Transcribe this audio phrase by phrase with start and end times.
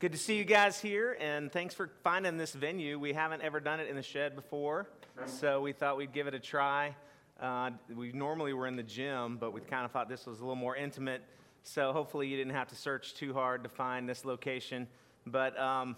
[0.00, 2.98] Good to see you guys here, and thanks for finding this venue.
[2.98, 4.88] We haven't ever done it in the shed before,
[5.26, 6.96] so we thought we'd give it a try.
[7.38, 10.40] Uh, we normally were in the gym, but we kind of thought this was a
[10.40, 11.20] little more intimate,
[11.64, 14.88] so hopefully you didn't have to search too hard to find this location.
[15.26, 15.96] But um,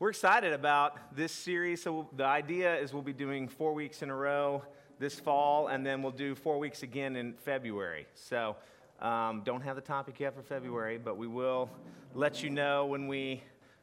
[0.00, 1.80] we're excited about this series.
[1.80, 4.64] So the idea is we'll be doing four weeks in a row
[4.98, 8.08] this fall, and then we'll do four weeks again in February.
[8.16, 8.56] So
[9.04, 11.70] um, don't have the topic yet for February, but we will
[12.14, 13.42] let you know when we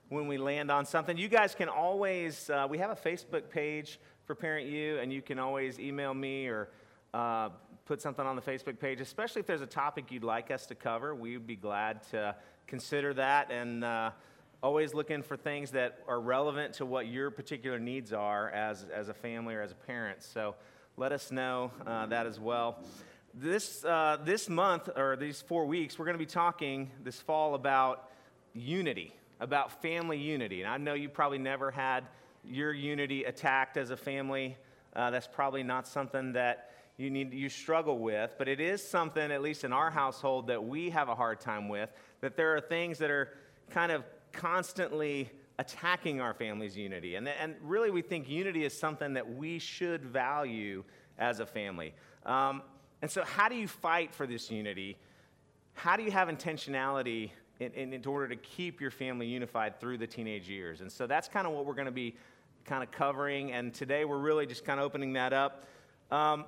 [0.09, 1.15] when we land on something.
[1.15, 5.21] You guys can always uh, we have a Facebook page for Parent U, and you
[5.21, 6.69] can always email me or
[7.13, 7.49] uh,
[7.85, 10.75] put something on the Facebook page, especially if there's a topic you'd like us to
[10.75, 11.13] cover.
[11.13, 12.35] We would be glad to
[12.67, 13.83] consider that and.
[13.83, 14.11] Uh,
[14.63, 19.09] always looking for things that are relevant to what your particular needs are as, as
[19.09, 20.21] a family or as a parent.
[20.21, 20.53] So
[20.97, 22.77] let us know uh, that as well.
[23.33, 27.55] This, uh, this month, or these four weeks, we're going to be talking this fall
[27.55, 28.09] about
[28.53, 30.61] unity, about family unity.
[30.61, 32.03] And I know you probably never had
[32.43, 34.57] your unity attacked as a family.
[34.93, 39.31] Uh, that's probably not something that you need you struggle with, but it is something,
[39.31, 41.89] at least in our household, that we have a hard time with.
[42.19, 43.29] That there are things that are
[43.69, 47.15] kind of constantly attacking our family's unity.
[47.15, 50.83] And, and really, we think unity is something that we should value
[51.17, 51.93] as a family.
[52.25, 52.61] Um,
[53.01, 54.97] and so, how do you fight for this unity?
[55.73, 59.97] How do you have intentionality in, in, in order to keep your family unified through
[59.97, 60.81] the teenage years?
[60.81, 62.15] And so, that's kind of what we're going to be
[62.65, 63.51] kind of covering.
[63.51, 65.65] And today, we're really just kind of opening that up.
[66.11, 66.45] Um,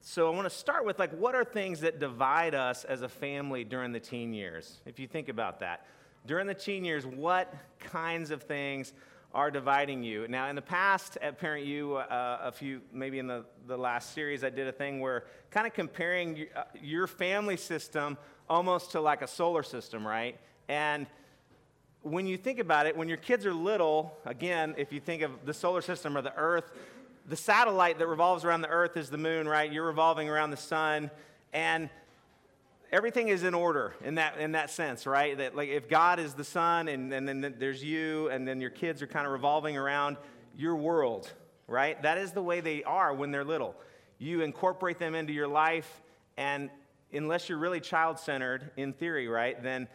[0.00, 3.08] so, I want to start with like, what are things that divide us as a
[3.08, 4.80] family during the teen years?
[4.86, 5.86] If you think about that
[6.26, 8.92] during the teen years, what kinds of things
[9.34, 10.28] are dividing you?
[10.28, 14.14] Now, in the past at Parent U, uh, a few, maybe in the, the last
[14.14, 18.92] series, I did a thing where kind of comparing your, uh, your family system almost
[18.92, 20.38] to like a solar system, right?
[20.68, 21.06] And
[22.02, 25.46] when you think about it, when your kids are little, again, if you think of
[25.46, 26.72] the solar system or the earth,
[27.28, 29.72] the satellite that revolves around the earth is the moon, right?
[29.72, 31.10] You're revolving around the sun.
[31.52, 31.88] And
[32.92, 35.36] everything is in order in that, in that sense, right?
[35.38, 38.70] That like if God is the sun and, and then there's you and then your
[38.70, 40.18] kids are kind of revolving around
[40.54, 41.32] your world,
[41.66, 42.00] right?
[42.02, 43.74] That is the way they are when they're little.
[44.18, 46.02] You incorporate them into your life
[46.36, 46.70] and
[47.12, 49.88] unless you're really child-centered in theory, right, then,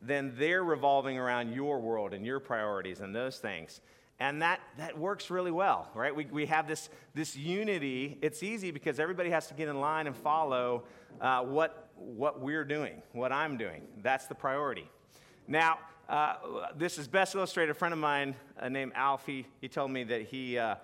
[0.00, 3.80] then they're revolving around your world and your priorities and those things.
[4.20, 6.14] And that, that works really well, right?
[6.14, 8.18] We, we have this, this unity.
[8.22, 10.84] It's easy because everybody has to get in line and follow
[11.20, 13.82] uh, what, what we're doing, what I'm doing.
[14.02, 14.88] That's the priority.
[15.48, 16.34] Now, uh,
[16.76, 17.70] this is best illustrated.
[17.70, 20.76] A friend of mine uh, named Alfie, he told me that he, uh,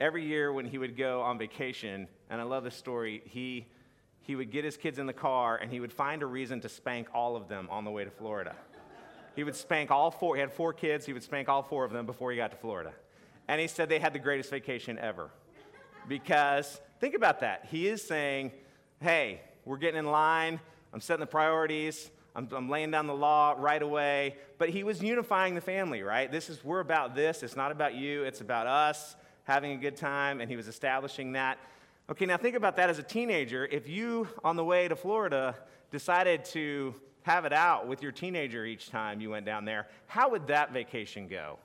[0.00, 3.66] every year when he would go on vacation, and I love this story, he,
[4.22, 6.68] he would get his kids in the car and he would find a reason to
[6.68, 8.54] spank all of them on the way to Florida.
[9.36, 11.92] He would spank all four, he had four kids, he would spank all four of
[11.92, 12.92] them before he got to Florida.
[13.48, 15.30] And he said they had the greatest vacation ever.
[16.08, 17.66] Because, think about that.
[17.70, 18.52] He is saying,
[19.00, 20.60] hey, we're getting in line.
[20.92, 22.10] I'm setting the priorities.
[22.36, 24.36] I'm, I'm, laying down the law right away.
[24.58, 26.30] But he was unifying the family, right?
[26.30, 27.42] This is, we're about this.
[27.42, 30.40] It's not about you, it's about us having a good time.
[30.40, 31.58] And he was establishing that.
[32.10, 33.66] Okay, now think about that as a teenager.
[33.66, 35.56] If you, on the way to Florida,
[35.90, 40.30] decided to have it out with your teenager each time you went down there, how
[40.30, 41.58] would that vacation go?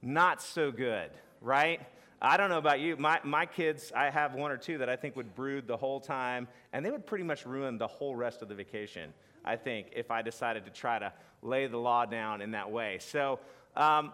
[0.00, 1.10] Not so good,
[1.40, 1.80] right?
[2.24, 2.96] I don't know about you.
[2.96, 6.00] My, my kids, I have one or two that I think would brood the whole
[6.00, 9.12] time, and they would pretty much ruin the whole rest of the vacation,
[9.44, 11.12] I think, if I decided to try to
[11.42, 12.96] lay the law down in that way.
[12.98, 13.40] So,
[13.76, 14.10] um,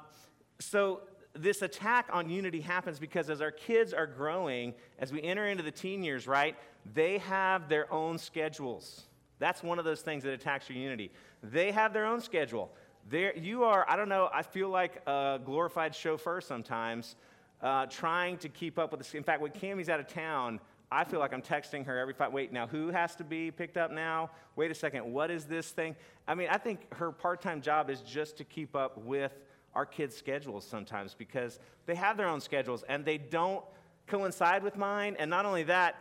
[0.59, 1.03] so
[1.35, 5.63] this attack on unity happens because as our kids are growing, as we enter into
[5.63, 6.57] the teen years, right,
[6.93, 9.05] they have their own schedules.
[9.39, 11.13] That's one of those things that attacks your unity.
[11.45, 12.73] They have their own schedule.
[13.09, 17.15] There, you are, I don't know, I feel like a glorified chauffeur sometimes
[17.63, 19.15] uh, trying to keep up with this.
[19.15, 20.61] In fact, when Cami's out of town,
[20.93, 22.33] I feel like I'm texting her every five.
[22.33, 24.31] Wait, now who has to be picked up now?
[24.57, 25.95] Wait a second, what is this thing?
[26.27, 29.33] I mean, I think her part time job is just to keep up with
[29.75, 33.65] our kids' schedules sometimes because they have their own schedules and they don't
[34.09, 35.15] coincide with mine.
[35.19, 35.97] And not only that,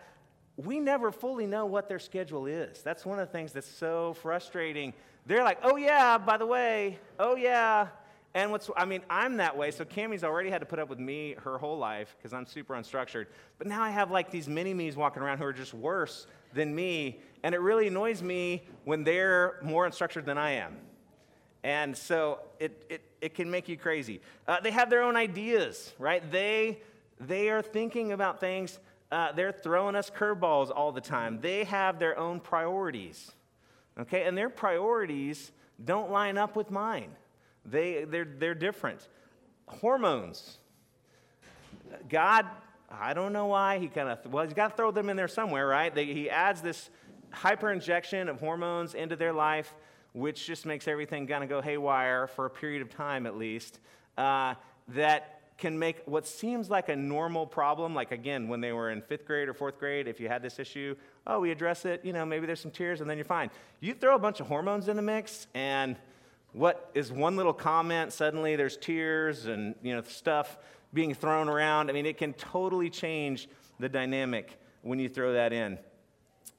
[0.58, 2.82] we never fully know what their schedule is.
[2.82, 4.94] That's one of the things that's so frustrating.
[5.26, 7.88] They're like, oh, yeah, by the way, oh, yeah,
[8.34, 11.00] and what's, I mean, I'm that way, so Cami's already had to put up with
[11.00, 13.26] me her whole life because I'm super unstructured.
[13.58, 16.74] But now I have like these mini me's walking around who are just worse than
[16.74, 20.78] me, and it really annoys me when they're more unstructured than I am.
[21.64, 24.22] And so it, it, it can make you crazy.
[24.48, 26.30] Uh, they have their own ideas, right?
[26.32, 26.82] They,
[27.20, 28.80] they are thinking about things,
[29.12, 31.42] uh, they're throwing us curveballs all the time.
[31.42, 33.32] They have their own priorities,
[34.00, 34.26] okay?
[34.26, 35.52] And their priorities
[35.84, 37.10] don't line up with mine.
[37.66, 39.08] They, they're, they're different.
[39.68, 40.58] Hormones.
[42.08, 42.46] God,
[42.90, 45.28] I don't know why, he kind of, well, he's got to throw them in there
[45.28, 45.94] somewhere, right?
[45.94, 46.90] They, he adds this
[47.32, 49.74] hyper injection of hormones into their life,
[50.14, 53.80] which just makes everything kind of go haywire for a period of time at least,
[54.18, 54.56] uh,
[54.90, 59.02] that can make what seems like a normal problem, like again, when they were in
[59.02, 60.96] fifth grade or fourth grade, if you had this issue,
[61.28, 63.52] oh, we address it, you know, maybe there's some tears and then you're fine.
[63.82, 65.98] You throw a bunch of hormones in the mix, and
[66.54, 70.58] what is one little comment, suddenly there's tears and, you know, stuff
[70.94, 71.90] being thrown around.
[71.90, 73.48] I mean, it can totally change
[73.80, 75.78] the dynamic when you throw that in.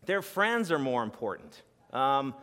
[0.07, 1.63] Their friends are more important.
[1.93, 2.35] Um,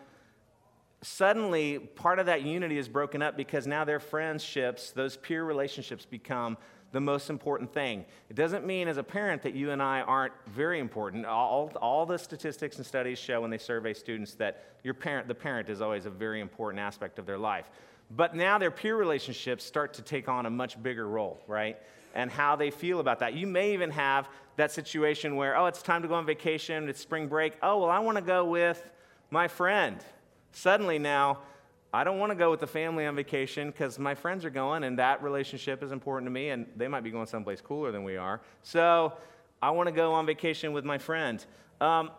[1.01, 6.05] suddenly part of that unity is broken up because now their friendships, those peer relationships,
[6.05, 6.57] become
[6.91, 8.05] the most important thing.
[8.29, 11.25] It doesn't mean as a parent that you and I aren't very important.
[11.25, 15.35] All, all the statistics and studies show when they survey students that your parent, the
[15.35, 17.69] parent is always a very important aspect of their life.
[18.15, 21.77] But now their peer relationships start to take on a much bigger role, right?
[22.15, 23.33] And how they feel about that.
[23.33, 27.01] You may even have that situation where, oh, it's time to go on vacation, it's
[27.01, 27.53] spring break.
[27.61, 28.89] Oh, well, I want to go with
[29.29, 30.01] my friend
[30.57, 31.39] Suddenly now,
[31.97, 34.83] I don't want to go with the family on vacation because my friends are going
[34.83, 38.03] and that relationship is important to me and they might be going someplace cooler than
[38.03, 38.39] we are.
[38.61, 39.13] So
[39.63, 41.43] I want to go on vacation with my friend.
[41.81, 42.11] Um,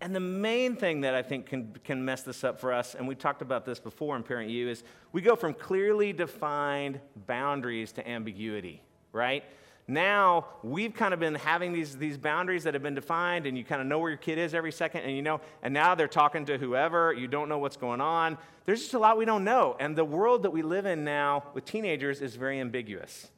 [0.00, 3.06] and the main thing that I think can, can mess this up for us, and
[3.06, 6.98] we talked about this before in Parent U, is we go from clearly defined
[7.28, 9.44] boundaries to ambiguity, right?
[9.88, 13.64] Now we've kind of been having these, these boundaries that have been defined and you
[13.64, 16.06] kind of know where your kid is every second and you know and now they're
[16.06, 18.36] talking to whoever you don't know what's going on.
[18.66, 21.42] There's just a lot we don't know and the world that we live in now
[21.54, 23.30] with teenagers is very ambiguous.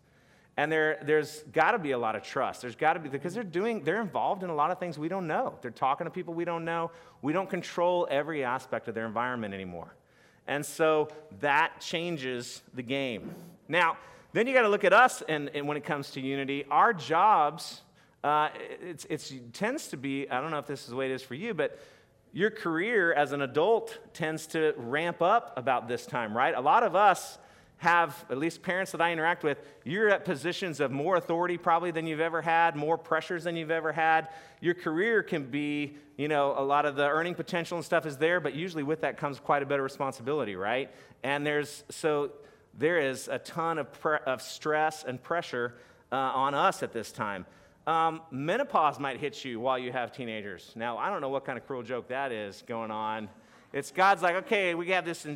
[0.56, 2.60] And there, there's got to be a lot of trust.
[2.60, 5.08] There's got to be because they're doing they're involved in a lot of things we
[5.08, 5.54] don't know.
[5.62, 6.90] They're talking to people we don't know.
[7.22, 9.94] We don't control every aspect of their environment anymore.
[10.48, 11.08] And so
[11.38, 13.32] that changes the game.
[13.68, 13.96] Now
[14.32, 16.92] then you got to look at us, and, and, when it comes to unity, our
[16.92, 17.82] jobs,
[18.22, 18.48] uh,
[18.80, 21.12] it's, it's, it tends to be, I don't know if this is the way it
[21.12, 21.78] is for you, but
[22.32, 26.54] your career as an adult tends to ramp up about this time, right?
[26.54, 27.38] A lot of us
[27.78, 31.90] have, at least parents that I interact with, you're at positions of more authority probably
[31.90, 34.28] than you've ever had, more pressures than you've ever had.
[34.60, 38.18] Your career can be, you know, a lot of the earning potential and stuff is
[38.18, 40.90] there, but usually with that comes quite a bit of responsibility, right?
[41.22, 42.32] And there's, so
[42.78, 45.74] there is a ton of, pre- of stress and pressure
[46.12, 47.46] uh, on us at this time.
[47.86, 50.72] Um, menopause might hit you while you have teenagers.
[50.76, 53.28] Now, I don't know what kind of cruel joke that is going on.
[53.72, 55.26] It's God's like, okay, we have this,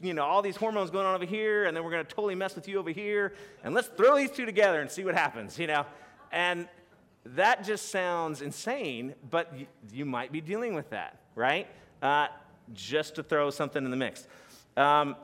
[0.00, 2.34] you know, all these hormones going on over here, and then we're going to totally
[2.34, 3.32] mess with you over here,
[3.64, 5.86] and let's throw these two together and see what happens, you know?
[6.32, 6.68] And
[7.24, 11.66] that just sounds insane, but y- you might be dealing with that, right?
[12.02, 12.28] Uh,
[12.74, 14.26] just to throw something in the mix.
[14.76, 15.16] Um,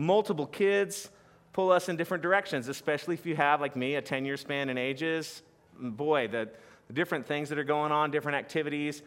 [0.00, 1.10] multiple kids
[1.52, 4.70] pull us in different directions, especially if you have, like me, a 10 year span
[4.70, 5.42] in ages.
[5.78, 6.48] Boy, the,
[6.92, 9.02] different things that are going on, different activities.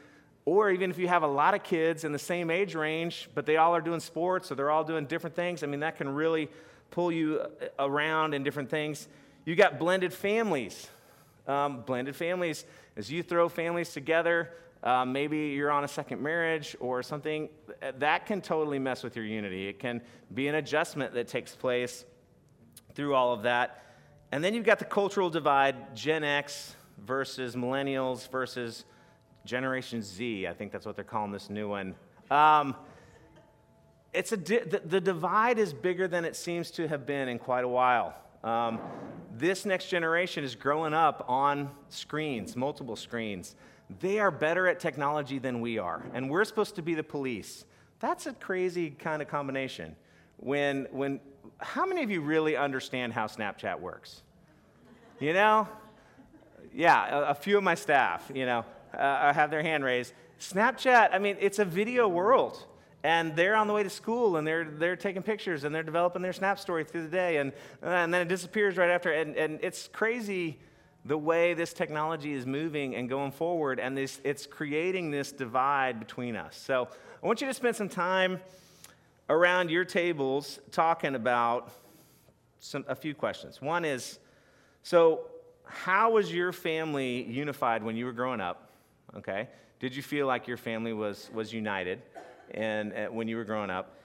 [0.45, 3.45] Or even if you have a lot of kids in the same age range, but
[3.45, 6.09] they all are doing sports or they're all doing different things, I mean, that can
[6.09, 6.49] really
[6.91, 9.07] pull you uh, around in different things.
[9.45, 10.87] You got blended families.
[11.47, 14.51] Um, blended families, as you throw families together,
[14.83, 17.49] uh, maybe you're on a second marriage or something,
[17.99, 19.67] that can totally mess with your unity.
[19.67, 20.01] It can
[20.33, 22.05] be an adjustment that takes place
[22.93, 23.83] through all of that.
[24.31, 28.85] And then you've got the cultural divide Gen X versus millennials versus
[29.45, 30.47] Generation Z.
[30.47, 31.95] I think that's what they're calling this new one.
[32.31, 32.75] Um,
[34.13, 37.39] it's a di- the, the, divide is bigger than it seems to have been in
[37.39, 38.15] quite a while.
[38.43, 38.79] Um,
[39.35, 43.55] this next generation is growing up on screens, multiple screens.
[43.99, 47.65] They are better at technology than we are, and we're supposed to be the police.
[47.99, 49.95] That's a crazy kind of combination.
[50.37, 51.19] When, when,
[51.59, 54.23] how many of you really understand how Snapchat works?
[55.19, 55.67] You know?
[56.73, 58.65] Yeah, a, a few of my staff, you know,
[58.97, 60.13] uh, have their hand raised.
[60.39, 62.65] Snapchat, I mean, it's a video world
[63.03, 66.21] and they're on the way to school and they're, they're taking pictures and they're developing
[66.21, 69.59] their snap story through the day and, and then it disappears right after and, and
[69.61, 70.57] it's crazy
[71.05, 75.99] the way this technology is moving and going forward, and this, it's creating this divide
[75.99, 76.55] between us.
[76.55, 76.87] So
[77.21, 78.39] I want you to spend some time
[79.29, 81.71] around your tables talking about
[82.59, 83.61] some, a few questions.
[83.61, 84.19] One is
[84.83, 85.25] so,
[85.65, 88.69] how was your family unified when you were growing up?
[89.15, 89.47] Okay.
[89.79, 92.01] Did you feel like your family was, was united
[92.53, 93.97] and, and when you were growing up?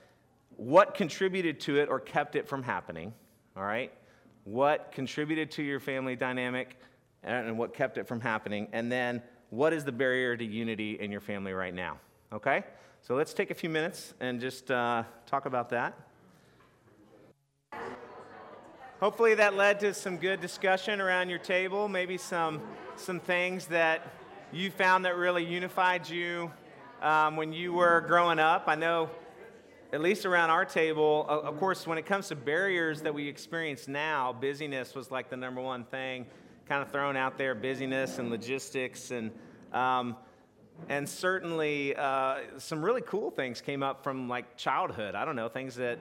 [0.56, 3.12] What contributed to it or kept it from happening?
[3.56, 3.92] All right.
[4.44, 6.76] What contributed to your family dynamic?
[7.22, 11.10] and what kept it from happening, and then what is the barrier to unity in
[11.10, 11.98] your family right now?
[12.32, 12.64] Okay?
[13.02, 15.94] So let's take a few minutes and just uh, talk about that.
[19.00, 22.60] hopefully that led to some good discussion around your table, maybe some,
[22.96, 24.12] some things that
[24.52, 26.50] you found that really unified you
[27.02, 28.64] um, when you were growing up.
[28.66, 29.10] I know,
[29.92, 33.88] at least around our table, of course, when it comes to barriers that we experience
[33.88, 36.26] now, busyness was like the number one thing
[36.68, 39.30] kind of thrown out there busyness and logistics and
[39.72, 40.16] um,
[40.88, 45.14] and certainly uh, some really cool things came up from like childhood.
[45.14, 45.98] I don't know things that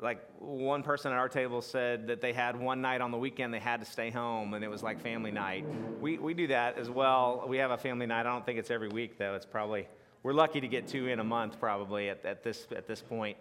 [0.00, 3.52] like one person at our table said that they had one night on the weekend
[3.52, 5.64] they had to stay home and it was like family night.
[6.00, 7.44] We, we do that as well.
[7.48, 8.20] We have a family night.
[8.20, 9.34] I don't think it's every week though.
[9.34, 9.88] It's probably
[10.22, 13.36] we're lucky to get two in a month probably at, at this at this point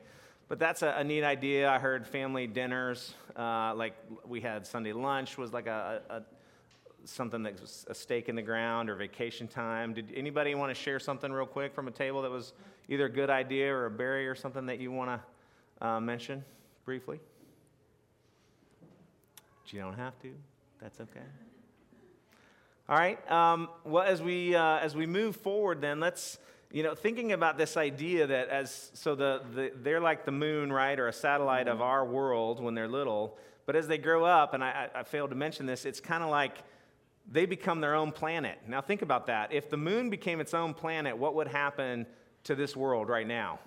[0.48, 3.96] but that's a, a neat idea i heard family dinners uh, like
[4.28, 6.22] we had sunday lunch was like a, a
[7.08, 9.94] something that was a stake in the ground or vacation time.
[9.94, 12.54] Did anybody want to share something real quick from a table that was
[12.90, 15.22] either a good idea or a barrier or something that you want
[15.80, 16.44] to uh, mention
[16.84, 17.20] briefly?
[19.64, 20.32] But You don't have to.
[20.82, 21.26] That's okay.
[22.88, 23.32] All right.
[23.32, 26.38] Um, well, as we uh, as we move forward, then let's
[26.72, 30.72] you know thinking about this idea that as so the, the they're like the moon,
[30.72, 31.84] right, or a satellite of mm-hmm.
[31.84, 33.38] our world when they're little.
[33.66, 36.30] But as they grow up, and I, I failed to mention this, it's kind of
[36.30, 36.60] like
[37.32, 38.60] they become their own planet.
[38.68, 39.52] Now, think about that.
[39.52, 42.06] If the moon became its own planet, what would happen
[42.44, 43.60] to this world right now?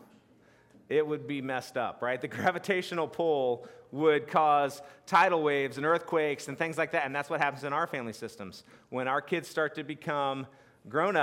[0.88, 2.20] It would be messed up, right?
[2.20, 7.06] The gravitational pull would cause tidal waves and earthquakes and things like that.
[7.06, 8.64] And that's what happens in our family systems.
[8.90, 10.46] When our kids start to become
[10.88, 11.16] grown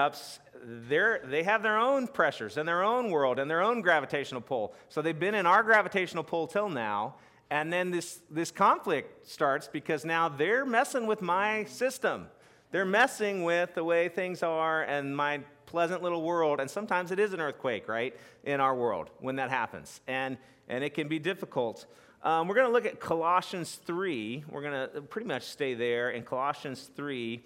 [0.65, 4.73] ups, they have their own pressures and their own world and their own gravitational pull.
[4.89, 7.15] So they've been in our gravitational pull till now,
[7.49, 12.27] and then this, this conflict starts because now they're messing with my system.
[12.71, 16.59] They're messing with the way things are and my pleasant little world.
[16.59, 20.01] And sometimes it is an earthquake, right, in our world when that happens.
[20.07, 21.85] And, and it can be difficult.
[22.23, 24.45] Um, we're going to look at Colossians 3.
[24.49, 27.43] We're going to pretty much stay there in Colossians 3.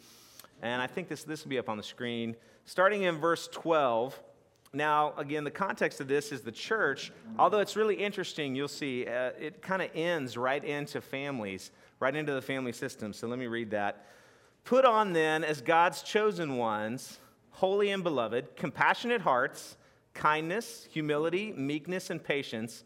[0.61, 2.35] And I think this, this will be up on the screen.
[2.69, 4.21] Starting in verse 12.
[4.73, 7.11] Now, again, the context of this is the church.
[7.39, 12.15] Although it's really interesting, you'll see uh, it kind of ends right into families, right
[12.15, 13.11] into the family system.
[13.11, 14.05] So let me read that.
[14.65, 17.17] Put on then, as God's chosen ones,
[17.53, 19.75] holy and beloved, compassionate hearts,
[20.13, 22.83] kindness, humility, meekness, and patience,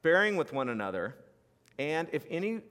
[0.00, 1.14] bearing with one another,
[1.78, 2.62] and if any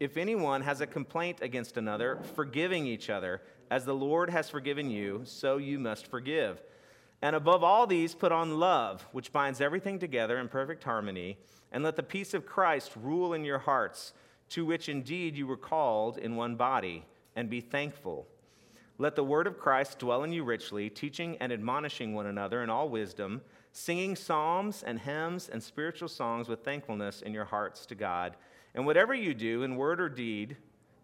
[0.00, 4.90] if anyone has a complaint against another, forgiving each other, as the Lord has forgiven
[4.90, 6.62] you, so you must forgive.
[7.20, 11.38] And above all these, put on love, which binds everything together in perfect harmony,
[11.72, 14.12] and let the peace of Christ rule in your hearts,
[14.50, 18.26] to which indeed you were called in one body, and be thankful.
[18.98, 22.70] Let the word of Christ dwell in you richly, teaching and admonishing one another in
[22.70, 27.94] all wisdom, singing psalms and hymns and spiritual songs with thankfulness in your hearts to
[27.94, 28.36] God.
[28.78, 30.56] And whatever you do, in word or deed,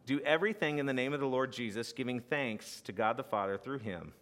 [0.07, 3.59] do everything in the name of the Lord Jesus, giving thanks to God the Father
[3.59, 4.13] through him.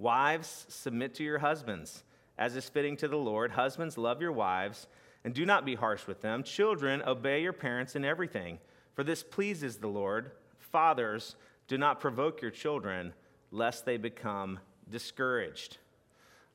[0.00, 2.02] Wives, submit to your husbands,
[2.36, 3.52] as is fitting to the Lord.
[3.52, 4.88] Husbands, love your wives,
[5.22, 6.42] and do not be harsh with them.
[6.42, 8.58] Children, obey your parents in everything,
[8.94, 10.32] for this pleases the Lord.
[10.58, 11.36] Fathers,
[11.68, 13.12] do not provoke your children,
[13.52, 14.58] lest they become
[14.90, 15.78] discouraged.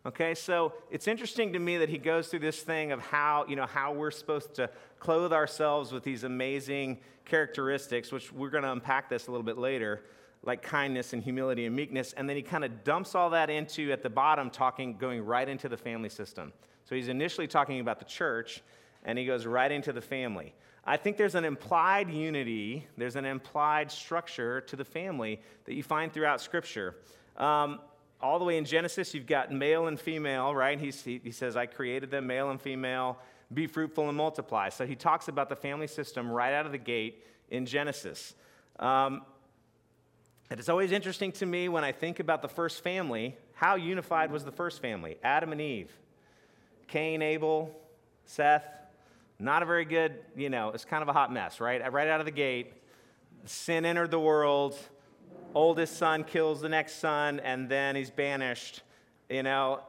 [0.06, 3.56] Okay, so it's interesting to me that he goes through this thing of how, you
[3.58, 8.72] know, how we're supposed to clothe ourselves with these amazing characteristics, which we're going to
[8.72, 10.02] unpack this a little bit later
[10.44, 12.14] like kindness and humility and meekness.
[12.14, 15.48] And then he kind of dumps all that into, at the bottom, talking, going right
[15.48, 16.54] into the family system.
[16.86, 18.62] So he's initially talking about the church,
[19.04, 20.54] and he goes right into the family.
[20.86, 25.84] I think there's an implied unity, there's an implied structure to the family that you
[25.84, 26.96] find throughout Scripture.
[27.38, 27.80] Um,
[28.22, 30.80] all the way in Genesis, you've got male and female, right?
[30.80, 33.18] He's, he, he says, I created them, male and female,
[33.54, 34.70] be fruitful and multiply.
[34.70, 38.36] So he talks about the family system right out of the gate in Genesis.
[38.78, 39.22] Um,
[40.52, 44.44] it's always interesting to me when I think about the first family, how unified was
[44.44, 45.18] the first family?
[45.24, 45.92] Adam and Eve,
[46.88, 47.76] Cain, Abel,
[48.26, 48.66] Seth.
[49.38, 51.92] Not a very good, you know, it's kind of a hot mess, right?
[51.94, 52.74] Right out of the gate,
[53.46, 54.78] sin entered the world.
[55.56, 58.84] Oldest son kills the next son, and then he's banished.
[59.30, 59.82] You know,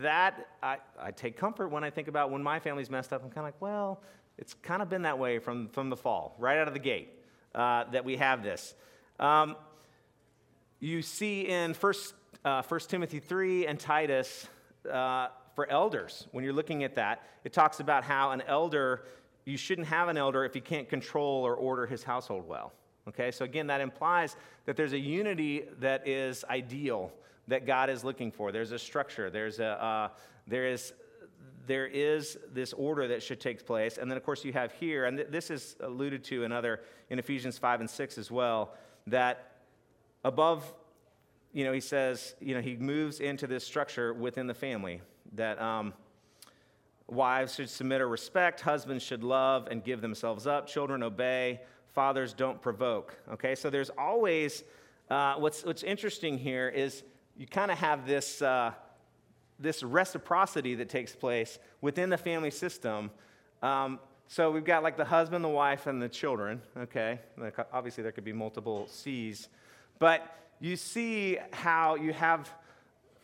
[0.00, 3.22] that, I, I take comfort when I think about when my family's messed up.
[3.24, 4.02] I'm kind of like, well,
[4.36, 7.10] it's kind of been that way from, from the fall, right out of the gate,
[7.54, 8.74] uh, that we have this.
[9.18, 9.56] Um,
[10.78, 11.94] you see in 1,
[12.44, 14.46] uh, 1 Timothy 3 and Titus
[14.90, 19.04] uh, for elders, when you're looking at that, it talks about how an elder,
[19.44, 22.72] you shouldn't have an elder if he can't control or order his household well.
[23.08, 24.36] Okay, so again, that implies
[24.66, 27.10] that there's a unity that is ideal
[27.46, 28.52] that God is looking for.
[28.52, 30.08] There's a structure, there's a, uh,
[30.46, 30.92] there is
[31.68, 33.98] there is this order that should take place.
[33.98, 36.80] And then, of course, you have here, and th- this is alluded to in other,
[37.10, 38.72] in Ephesians 5 and 6 as well,
[39.06, 39.52] that
[40.24, 40.72] above,
[41.52, 45.02] you know, he says, you know, he moves into this structure within the family
[45.34, 45.92] that um,
[47.06, 51.60] wives should submit or respect, husbands should love and give themselves up, children obey,
[51.98, 53.18] fathers don't provoke.
[53.32, 54.62] Okay, so there's always,
[55.10, 57.02] uh, what's, what's interesting here is
[57.36, 58.40] you kind of have this.
[58.40, 58.72] Uh,
[59.58, 63.10] this reciprocity that takes place within the family system.
[63.60, 67.18] Um, so we've got like the husband, the wife, and the children, okay?
[67.36, 69.48] Like obviously, there could be multiple C's.
[69.98, 70.20] But
[70.60, 72.48] you see how you have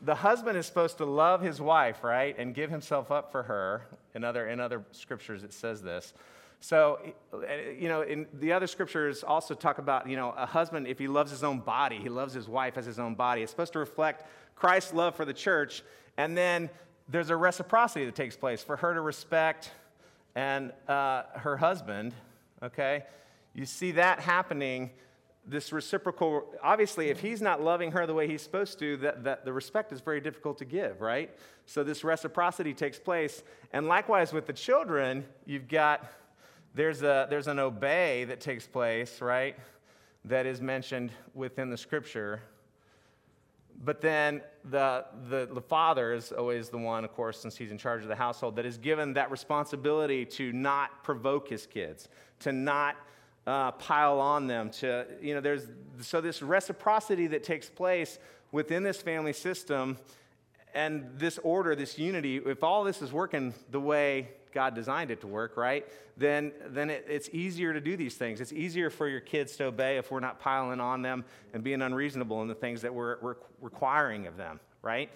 [0.01, 2.35] the husband is supposed to love his wife, right?
[2.37, 3.87] And give himself up for her.
[4.15, 6.15] In other, in other scriptures, it says this.
[6.65, 6.99] So,
[7.79, 11.09] you know, in the other scriptures also talk about, you know, a husband, if he
[11.09, 13.43] loves his own body, he loves his wife as his own body.
[13.43, 14.25] It's supposed to reflect
[14.57, 15.83] Christ's love for the church
[16.17, 16.71] and then
[17.07, 19.73] there's a reciprocity that takes place for her to respect
[20.35, 22.15] and uh, her husband,
[22.63, 23.05] okay?
[23.53, 24.91] You see that happening,
[25.47, 29.45] this reciprocal, obviously, if he's not loving her the way he's supposed to, that, that
[29.45, 31.31] the respect is very difficult to give, right?
[31.67, 33.43] So this reciprocity takes place.
[33.71, 36.11] And likewise with the children, you've got,
[36.75, 39.57] there's, a, there's an obey that takes place, right?
[40.25, 42.43] That is mentioned within the scripture.
[43.83, 47.79] But then the, the, the, father is always the one, of course, since he's in
[47.79, 52.09] charge of the household, that is given that responsibility to not provoke his kids,
[52.41, 52.97] to not
[53.47, 54.71] uh, pile on them.
[54.71, 55.67] To, you know, there's,
[56.01, 58.19] so this reciprocity that takes place
[58.53, 59.99] within this family system
[60.75, 65.21] and this order, this unity, if all this is working the way God designed it
[65.23, 65.87] to work, right?
[66.17, 68.41] Then, then it, it's easier to do these things.
[68.41, 71.83] It's easier for your kids to obey if we're not piling on them and being
[71.83, 75.11] unreasonable in the things that we're, requiring of them, right?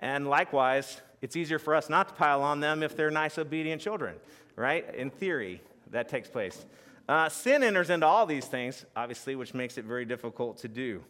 [0.00, 3.82] And likewise, it's easier for us not to pile on them if they're nice, obedient
[3.82, 4.16] children,
[4.56, 4.94] right?
[4.94, 6.64] In theory, that takes place.
[7.08, 11.02] Uh, sin enters into all these things, obviously, which makes it very difficult to do.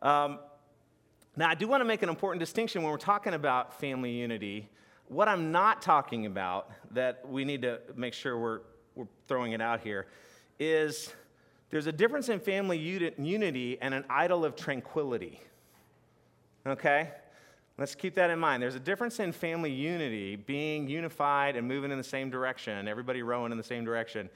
[0.00, 0.38] Um,
[1.36, 4.68] now, I do want to make an important distinction when we're talking about family unity
[5.08, 8.60] what I'm not talking about, that we need to make sure we're,
[8.94, 10.06] we're throwing it out here,
[10.58, 11.12] is
[11.70, 15.40] there's a difference in family unity and an idol of tranquility.
[16.66, 17.10] Okay?
[17.76, 18.62] Let's keep that in mind.
[18.62, 23.22] There's a difference in family unity, being unified and moving in the same direction, everybody
[23.22, 24.30] rowing in the same direction,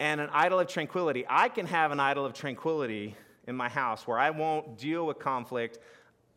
[0.00, 1.24] and an idol of tranquility.
[1.28, 3.14] I can have an idol of tranquility
[3.46, 5.78] in my house where I won't deal with conflict.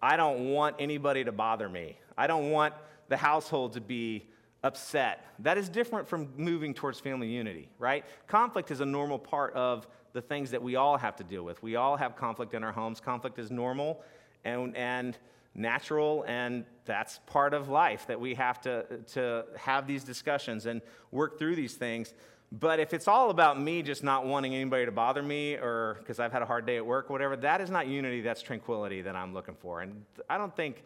[0.01, 1.97] I don't want anybody to bother me.
[2.15, 2.75] I don't want
[3.13, 4.25] the household to be
[4.63, 5.23] upset.
[5.37, 8.03] That is different from moving towards family unity, right?
[8.25, 11.61] Conflict is a normal part of the things that we all have to deal with.
[11.61, 12.99] We all have conflict in our homes.
[12.99, 14.01] Conflict is normal
[14.43, 15.15] and, and
[15.53, 20.81] natural, and that's part of life that we have to, to have these discussions and
[21.11, 22.15] work through these things.
[22.51, 26.19] But if it's all about me just not wanting anybody to bother me or because
[26.19, 29.15] I've had a hard day at work whatever, that is not unity, that's tranquility that
[29.15, 29.81] I'm looking for.
[29.81, 30.83] And I don't think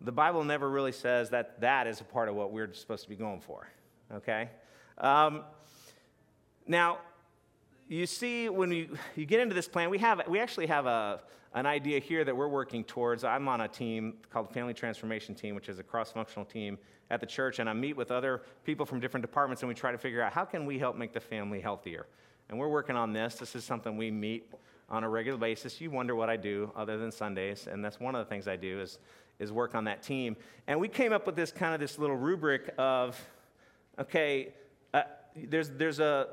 [0.00, 3.08] the Bible never really says that that is a part of what we're supposed to
[3.08, 3.68] be going for,
[4.12, 4.50] okay?
[4.98, 5.42] Um,
[6.66, 6.98] now,
[7.88, 11.20] you see, when you, you get into this plan, we, have, we actually have a,
[11.54, 13.24] an idea here that we're working towards.
[13.24, 16.78] I'm on a team called Family Transformation Team, which is a cross functional team
[17.10, 19.90] at the church, and I meet with other people from different departments, and we try
[19.90, 22.06] to figure out how can we help make the family healthier.
[22.50, 23.36] And we're working on this.
[23.36, 24.52] This is something we meet
[24.90, 25.80] on a regular basis.
[25.80, 28.56] You wonder what I do other than Sundays, and that's one of the things I
[28.56, 28.98] do is
[29.38, 30.36] is work on that team.
[30.66, 33.18] And we came up with this kind of this little rubric of,
[33.98, 34.52] okay,
[34.92, 35.02] uh,
[35.36, 36.28] there's, there's, a,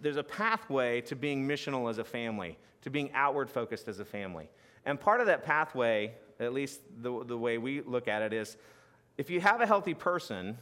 [0.00, 4.04] there's a pathway to being missional as a family, to being outward focused as a
[4.04, 4.48] family.
[4.84, 8.56] And part of that pathway, at least the, the way we look at it, is
[9.16, 10.58] if you have a healthy person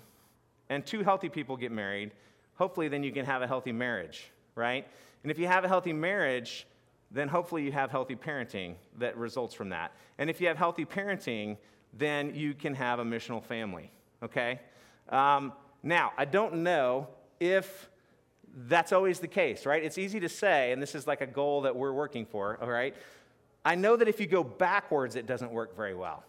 [0.68, 2.12] and two healthy people get married,
[2.54, 4.86] hopefully then you can have a healthy marriage, right?
[5.22, 6.66] And if you have a healthy marriage,
[7.12, 9.92] then hopefully you have healthy parenting that results from that.
[10.18, 11.58] And if you have healthy parenting,
[11.92, 13.90] then you can have a missional family,
[14.22, 14.60] okay?
[15.10, 17.90] Um, now, I don't know if
[18.66, 19.82] that's always the case, right?
[19.82, 22.70] It's easy to say, and this is like a goal that we're working for, all
[22.70, 22.94] right?
[23.64, 26.24] I know that if you go backwards, it doesn't work very well.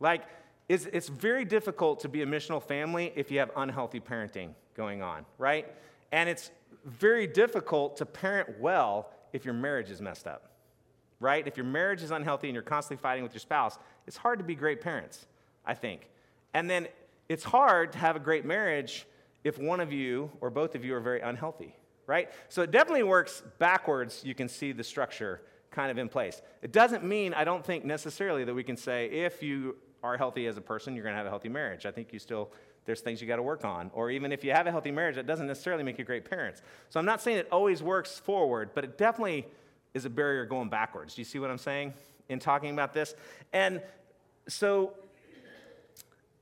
[0.00, 0.22] Like,
[0.68, 5.02] it's, it's very difficult to be a missional family if you have unhealthy parenting going
[5.02, 5.70] on, right?
[6.12, 6.50] And it's
[6.84, 10.48] very difficult to parent well if your marriage is messed up,
[11.20, 11.46] right?
[11.46, 14.44] If your marriage is unhealthy and you're constantly fighting with your spouse, it's hard to
[14.44, 15.26] be great parents,
[15.66, 16.08] I think.
[16.54, 16.86] And then
[17.28, 19.06] it's hard to have a great marriage
[19.42, 21.74] if one of you or both of you are very unhealthy,
[22.06, 22.30] right?
[22.48, 24.22] So it definitely works backwards.
[24.24, 25.42] You can see the structure
[25.72, 26.40] kind of in place.
[26.62, 30.46] It doesn't mean, I don't think necessarily that we can say if you are healthy
[30.46, 31.86] as a person, you're going to have a healthy marriage.
[31.86, 32.52] I think you still
[32.84, 33.90] there's things you got to work on.
[33.94, 36.62] Or even if you have a healthy marriage, that doesn't necessarily make you great parents.
[36.90, 39.46] So I'm not saying it always works forward, but it definitely
[39.94, 41.14] is a barrier going backwards.
[41.14, 41.94] Do you see what I'm saying
[42.28, 43.14] in talking about this?
[43.52, 43.80] And
[44.48, 44.92] so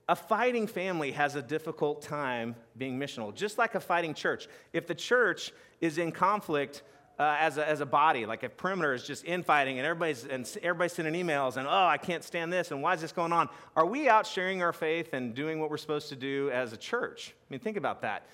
[0.09, 4.48] a fighting family has a difficult time being missional, just like a fighting church.
[4.72, 6.83] If the church is in conflict
[7.18, 10.48] uh, as, a, as a body, like if perimeter is just infighting and everybody's, and
[10.62, 13.48] everybody's sending emails and, oh, I can't stand this and why is this going on?
[13.77, 16.77] Are we out sharing our faith and doing what we're supposed to do as a
[16.77, 17.35] church?
[17.38, 18.27] I mean, think about that.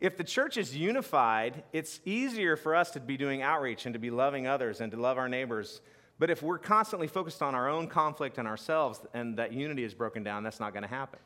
[0.00, 3.98] If the church is unified, it's easier for us to be doing outreach and to
[3.98, 5.80] be loving others and to love our neighbors.
[6.18, 9.94] But if we're constantly focused on our own conflict and ourselves and that unity is
[9.94, 11.18] broken down, that's not going to happen.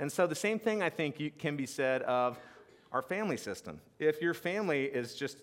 [0.00, 2.38] And so the same thing I think can be said of
[2.90, 3.80] our family system.
[3.98, 5.36] If your family is just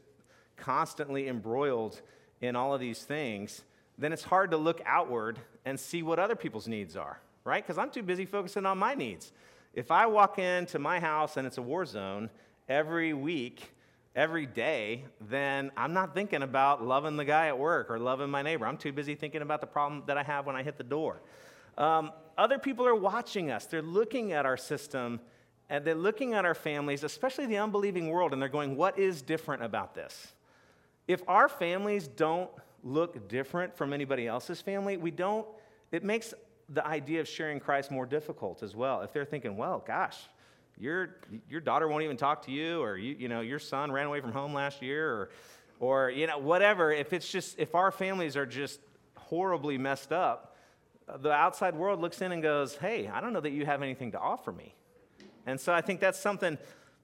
[0.58, 2.02] constantly embroiled
[2.42, 3.64] in all of these things,
[3.98, 7.64] then it's hard to look outward and see what other people's needs are, right?
[7.64, 9.32] Because I'm too busy focusing on my needs.
[9.74, 12.30] If I walk into my house and it's a war zone
[12.68, 13.72] every week,
[14.16, 18.42] every day, then I'm not thinking about loving the guy at work or loving my
[18.42, 18.66] neighbor.
[18.66, 21.22] I'm too busy thinking about the problem that I have when I hit the door.
[21.78, 25.20] Um, other people are watching us, they're looking at our system
[25.70, 29.22] and they're looking at our families, especially the unbelieving world, and they're going, What is
[29.22, 30.34] different about this?
[31.08, 32.50] If our families don't
[32.84, 35.48] look different from anybody else's family, we don't,
[35.92, 36.34] it makes
[36.70, 39.02] the idea of sharing Christ more difficult as well.
[39.02, 40.18] If they're thinking, well, gosh,
[40.78, 41.16] your,
[41.50, 44.22] your daughter won't even talk to you, or you, you know, your son ran away
[44.22, 45.30] from home last year, or,
[45.80, 46.92] or you know, whatever.
[46.92, 48.80] If it's just, if our families are just
[49.16, 50.56] horribly messed up,
[51.20, 54.12] the outside world looks in and goes, hey, I don't know that you have anything
[54.12, 54.76] to offer me.
[55.46, 56.58] And so I think that's something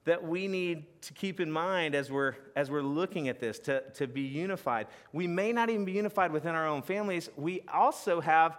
[0.04, 3.82] that we need to keep in mind as we're, as we're looking at this to,
[3.92, 4.86] to be unified.
[5.12, 7.30] We may not even be unified within our own families.
[7.36, 8.58] We also have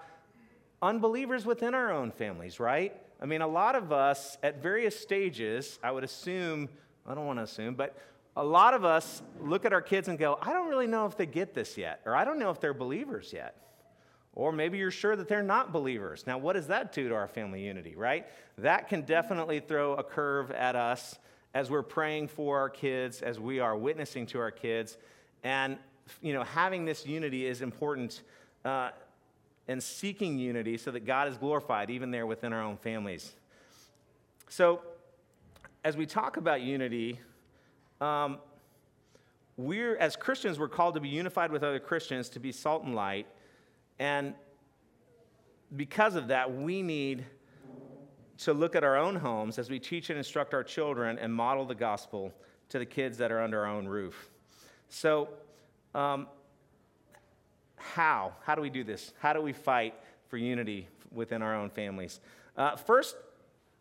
[0.82, 2.96] unbelievers within our own families, right?
[3.22, 6.68] I mean, a lot of us at various stages, I would assume,
[7.08, 7.96] I don't want to assume, but
[8.36, 11.16] a lot of us look at our kids and go, I don't really know if
[11.16, 13.56] they get this yet, or I don't know if they're believers yet.
[14.34, 16.26] Or maybe you're sure that they're not believers.
[16.28, 18.28] Now, what does that do to our family unity, right?
[18.58, 21.18] That can definitely throw a curve at us
[21.56, 24.98] as we're praying for our kids, as we are witnessing to our kids.
[25.42, 25.78] And,
[26.22, 28.24] you know, having this unity is important
[28.66, 28.90] uh,
[29.70, 33.34] and seeking unity so that God is glorified even there within our own families.
[34.50, 34.82] So,
[35.86, 37.20] as we talk about unity,
[38.02, 38.40] um,
[39.56, 42.96] we're, as Christians, we're called to be unified with other Christians, to be salt and
[42.96, 43.28] light.
[43.98, 44.34] And
[45.74, 47.26] because of that, we need
[48.40, 51.66] to look at our own homes as we teach and instruct our children and model
[51.66, 52.34] the gospel
[52.70, 54.30] to the kids that are under our own roof.
[54.90, 55.30] So,
[55.94, 56.28] um,
[57.78, 58.34] how?
[58.44, 59.14] How do we do this?
[59.20, 59.94] How do we fight
[60.28, 62.20] for unity within our own families?
[62.58, 63.16] Uh, first,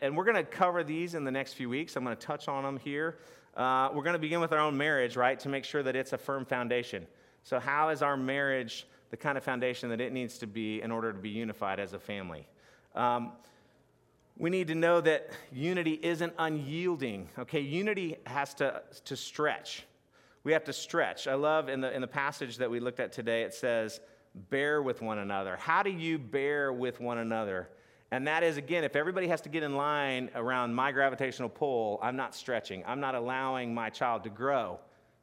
[0.01, 1.97] and we're going to cover these in the next few weeks.
[1.97, 3.19] I'm going to touch on them here.
[3.57, 6.13] Uh, we're going to begin with our own marriage, right, to make sure that it's
[6.13, 7.07] a firm foundation.
[7.45, 10.91] So, how is our marriage the kind of foundation that it needs to be in
[10.91, 12.47] order to be unified as a family?
[12.95, 13.33] Um,
[14.37, 17.29] we need to know that unity isn't unyielding.
[17.39, 19.85] Okay, unity has to, to stretch.
[20.43, 21.29] We have to stretch.
[21.29, 24.01] I love in the, in the passage that we looked at today, it says,
[24.51, 25.57] bear with one another.
[25.57, 27.69] How do you bear with one another?
[28.11, 31.99] And that is, again, if everybody has to get in line around my gravitational pull,
[32.03, 32.83] I'm not stretching.
[32.87, 34.81] I'm not allowing my child to grow.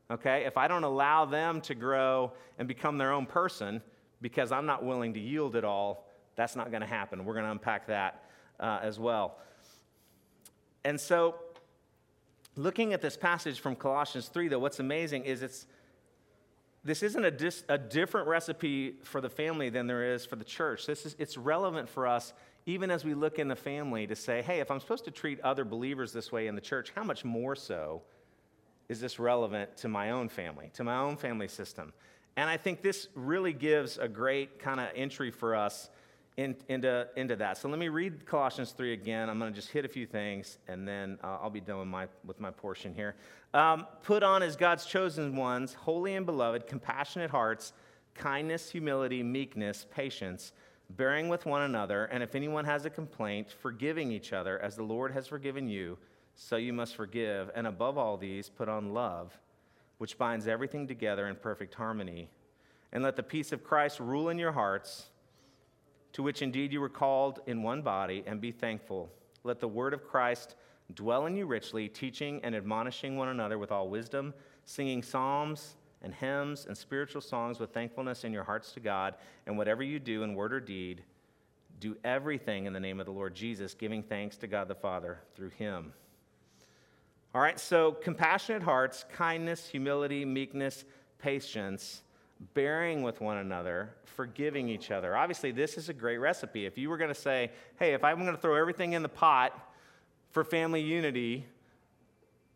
[0.10, 0.46] Okay?
[0.46, 3.82] If I don't allow them to grow and become their own person
[4.22, 7.26] because I'm not willing to yield it all, that's not going to happen.
[7.26, 8.31] We're going to unpack that
[8.62, 9.38] uh, as well.
[10.84, 11.36] And so,
[12.56, 15.68] looking at this passage from Colossians 3, though, what's amazing is it's
[16.84, 20.44] this isn't a, dis, a different recipe for the family than there is for the
[20.44, 20.88] church.
[20.88, 22.34] This is, it's relevant for us
[22.66, 25.40] even as we look in the family to say, hey, if I'm supposed to treat
[25.42, 28.04] other believers this way in the church, how much more so
[28.88, 31.92] is this relevant to my own family, to my own family system?
[32.38, 35.90] And I think this really gives a great kind of entry for us
[36.38, 37.58] in, into, into that.
[37.58, 39.30] So let me read Colossians 3 again.
[39.30, 41.88] I'm going to just hit a few things, and then uh, I'll be done with
[41.88, 43.16] my, with my portion here.
[43.54, 47.74] Um, Put on as God's chosen ones, holy and beloved, compassionate hearts,
[48.16, 50.54] kindness, humility, meekness, patience,
[50.90, 54.84] bearing with one another, and if anyone has a complaint, forgiving each other as the
[54.84, 55.98] Lord has forgiven you,
[56.36, 57.52] so you must forgive.
[57.56, 59.38] And above all these, put on love,
[59.98, 62.30] which binds everything together in perfect harmony.
[62.94, 65.12] And let the peace of Christ rule in your hearts
[66.14, 69.12] to which indeed you were called in one body, and be thankful.
[69.44, 70.56] Let the word of Christ
[70.94, 74.34] dwell in you richly, teaching and admonishing one another with all wisdom,
[74.66, 79.58] singing psalms and hymns and spiritual songs with thankfulness in your hearts to God, and
[79.58, 81.04] whatever you do in word or deed,
[81.80, 85.20] Do everything in the name of the Lord Jesus, giving thanks to God the Father
[85.36, 85.94] through him.
[87.34, 90.86] All right, so compassionate hearts, kindness, humility, meekness,
[91.18, 92.04] patience,
[92.54, 95.16] bearing with one another, forgiving each other.
[95.16, 96.66] Obviously, this is a great recipe.
[96.66, 99.10] If you were going to say, hey, if I'm going to throw everything in the
[99.10, 99.58] pot
[100.32, 101.46] for family unity,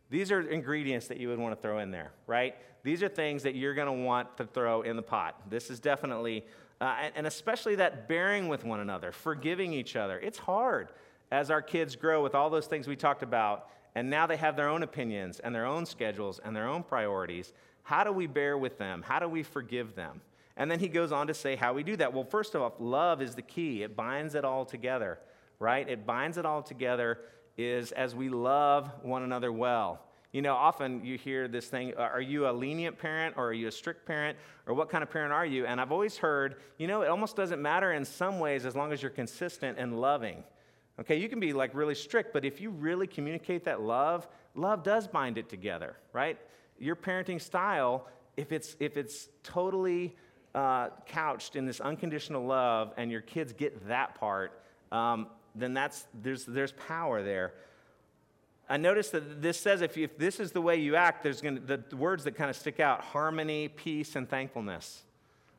[0.10, 2.56] these are ingredients that you would want to throw in there, right?
[2.84, 5.50] These are things that you're going to want to throw in the pot.
[5.50, 6.46] This is definitely,
[6.80, 10.20] uh, and, and especially that bearing with one another, forgiving each other.
[10.20, 10.90] It's hard
[11.32, 14.56] as our kids grow with all those things we talked about, and now they have
[14.56, 17.54] their own opinions and their own schedules and their own priorities.
[17.86, 19.04] How do we bear with them?
[19.06, 20.22] How do we forgive them?
[20.58, 22.14] And then he goes on to say how we do that.
[22.14, 23.84] Well, first of all, love is the key.
[23.84, 25.20] It binds it all together,
[25.60, 25.88] right?
[25.88, 27.20] It binds it all together
[27.58, 30.02] is as we love one another well.
[30.32, 33.54] You know, often you hear this thing uh, are you a lenient parent or are
[33.54, 35.68] you a strict parent or what kind of parent are you?
[35.68, 38.94] And I've always heard, you know, it almost doesn't matter in some ways as long
[38.94, 40.44] as you're consistent and loving.
[41.00, 44.82] Okay, you can be like really strict, but if you really communicate that love, love
[44.82, 46.40] does bind it together, right?
[46.80, 48.08] Your parenting style,
[48.38, 50.16] if it's, if it's totally
[50.54, 54.62] uh, couched in this unconditional love and your kids get that part,
[54.92, 57.54] um, then that's, there's, there's power there.
[58.68, 61.42] I notice that this says if, you, if this is the way you act, there's
[61.42, 65.04] going to, the words that kind of stick out harmony, peace, and thankfulness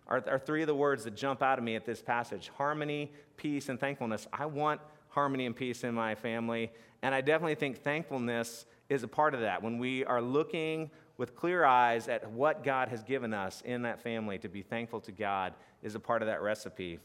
[0.08, 3.12] are, are three of the words that jump out at me at this passage harmony,
[3.36, 4.26] peace, and thankfulness.
[4.32, 9.08] I want harmony and peace in my family, and I definitely think thankfulness is a
[9.08, 9.62] part of that.
[9.62, 14.02] When we are looking with clear eyes at what God has given us in that
[14.02, 16.98] family, to be thankful to God is a part of that recipe.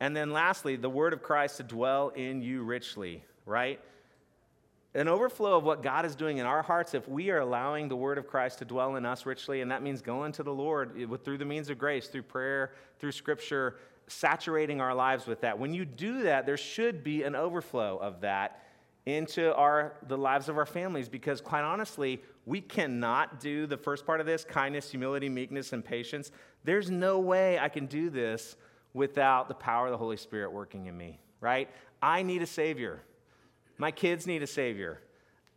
[0.00, 3.78] And then lastly, the word of Christ to dwell in you richly, right?
[4.94, 7.96] An overflow of what God is doing in our hearts if we are allowing the
[7.96, 11.08] word of Christ to dwell in us richly, and that means going to the Lord
[11.24, 13.76] through the means of grace, through prayer, through scripture,
[14.08, 15.58] saturating our lives with that.
[15.58, 18.61] When you do that, there should be an overflow of that
[19.06, 24.06] into our the lives of our families because quite honestly, we cannot do the first
[24.06, 26.30] part of this, kindness, humility, meekness and patience.
[26.64, 28.56] There's no way I can do this
[28.94, 31.68] without the power of the Holy Spirit working in me, right?
[32.00, 33.02] I need a Savior.
[33.78, 35.00] My kids need a Savior.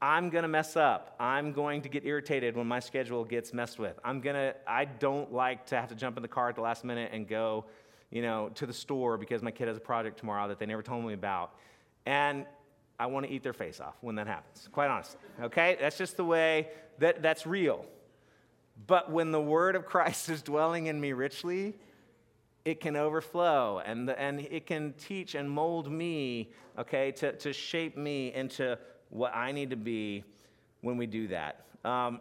[0.02, 1.16] I'm going to mess up.
[1.20, 3.98] I'm going to get irritated when my schedule gets messed with.
[4.04, 6.62] I'm going to, I don't like to have to jump in the car at the
[6.62, 7.66] last minute and go,
[8.12, 10.84] you know, to the store because my kid has a project tomorrow that they never
[10.84, 11.56] told me about.
[12.06, 12.46] And
[13.00, 15.20] I want to eat their face off when that happens, quite honestly.
[15.42, 15.78] Okay?
[15.80, 17.86] That's just the way that that's real.
[18.88, 21.76] But when the word of Christ is dwelling in me richly,
[22.64, 27.96] it can overflow and, and it can teach and mold me, okay, to, to shape
[27.96, 28.78] me into
[29.10, 30.24] what I need to be
[30.82, 31.66] when we do that.
[31.84, 32.20] Um,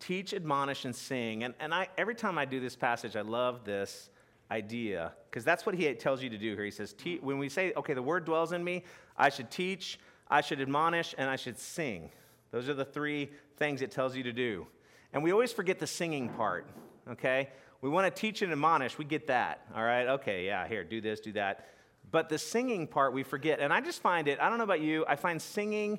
[0.00, 1.44] teach, admonish, and sing.
[1.44, 4.08] And, and I, every time I do this passage, I love this
[4.50, 6.64] idea because that's what he tells you to do here.
[6.64, 8.84] He says, when we say, okay, the word dwells in me,
[9.16, 12.10] I should teach, I should admonish, and I should sing.
[12.50, 14.66] Those are the three things it tells you to do.
[15.12, 16.66] And we always forget the singing part,
[17.10, 17.50] okay?
[17.80, 18.96] We want to teach and admonish.
[18.96, 19.66] We get that.
[19.76, 20.06] All right.
[20.06, 20.46] Okay.
[20.46, 20.66] Yeah.
[20.66, 21.68] Here, do this, do that.
[22.10, 23.60] But the singing part we forget.
[23.60, 25.98] And I just find it, I don't know about you, I find singing,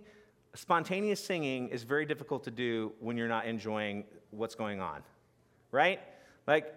[0.55, 5.03] spontaneous singing is very difficult to do when you're not enjoying what's going on.
[5.71, 5.99] Right?
[6.47, 6.73] Like,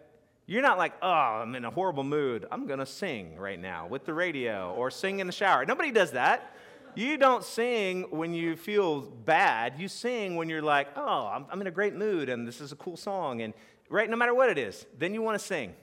[0.49, 2.47] you're not like, oh, I'm in a horrible mood.
[2.51, 5.67] I'm going to sing right now with the radio or sing in the shower.
[5.67, 6.55] Nobody does that.
[6.95, 9.75] You don't sing when you feel bad.
[9.79, 12.73] You sing when you're like, oh, I'm, I'm in a great mood and this is
[12.73, 13.43] a cool song.
[13.43, 13.53] And
[13.91, 14.09] right?
[14.09, 15.75] No matter what it is, then you want to sing.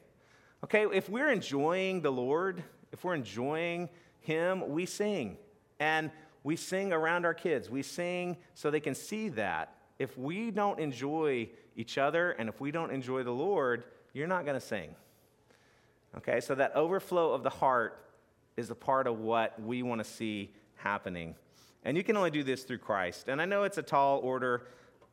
[0.63, 3.87] Okay, if we're enjoying the Lord, if we're enjoying
[4.21, 5.37] Him, we sing.
[5.79, 6.09] And
[6.43, 7.69] we sing around our kids.
[7.69, 9.75] We sing so they can see that.
[9.99, 13.83] If we don't enjoy each other and if we don't enjoy the Lord,
[14.15, 14.95] you're not going to sing.
[16.17, 18.01] Okay, so that overflow of the heart
[18.55, 21.35] is a part of what we want to see happening.
[21.83, 23.27] And you can only do this through Christ.
[23.27, 24.67] And I know it's a tall order.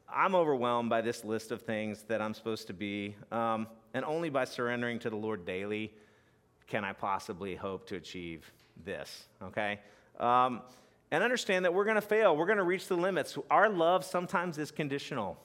[0.09, 4.31] I'm overwhelmed by this list of things that I'm supposed to be, um, and only
[4.31, 5.93] by surrendering to the Lord daily
[6.69, 8.51] can I possibly hope to achieve
[8.85, 9.81] this, okay?
[10.21, 10.63] Um,
[11.11, 12.37] and understand that we're to fail.
[12.37, 13.37] We're to reach the limits.
[13.51, 15.39] Our love sometimes is conditional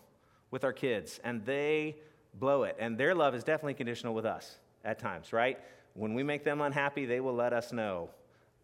[0.51, 1.95] with our kids, and they
[2.39, 2.75] blow it.
[2.79, 5.59] And their love is definitely conditional with us at times, right?
[5.93, 8.09] When we make them unhappy, they will let us know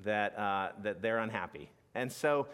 [0.01, 1.69] that, uh, that they're unhappy.
[1.95, 2.47] And so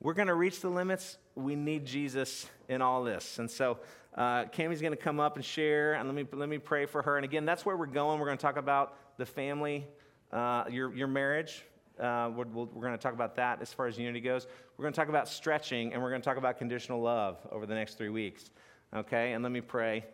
[0.00, 1.18] we're going to reach the limits.
[1.34, 3.38] We need Jesus in all this.
[3.38, 3.78] And so
[4.14, 7.16] uh, going to come up and share, and let me, let me pray for her.
[7.16, 8.18] And again, that's where we're going.
[8.18, 9.86] We're going to talk about the family,
[10.32, 11.64] uh, your, your marriage.
[11.98, 14.46] Uh, we're, we are going to talk about that as far as unity goes.
[14.76, 17.66] We're going to talk about stretching, and we're going to talk about conditional love over
[17.66, 18.50] the next three weeks.
[18.94, 19.32] Okay?
[19.32, 20.04] And let me pray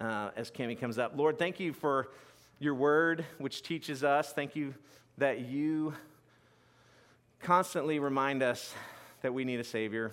[0.00, 1.12] uh, as Cami comes up.
[1.16, 2.08] Lord, thank you for
[2.58, 4.32] your word, which teaches us.
[4.32, 4.74] Thank you
[5.18, 5.94] that you
[7.40, 8.74] constantly remind us
[9.22, 10.12] that we need a Savior.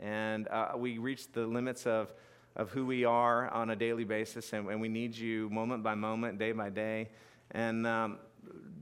[0.00, 2.12] And uh, we reach the limits of,
[2.56, 5.94] of who we are on a daily basis, and, and we need you moment by
[5.94, 7.08] moment, day by day.
[7.50, 8.18] And um,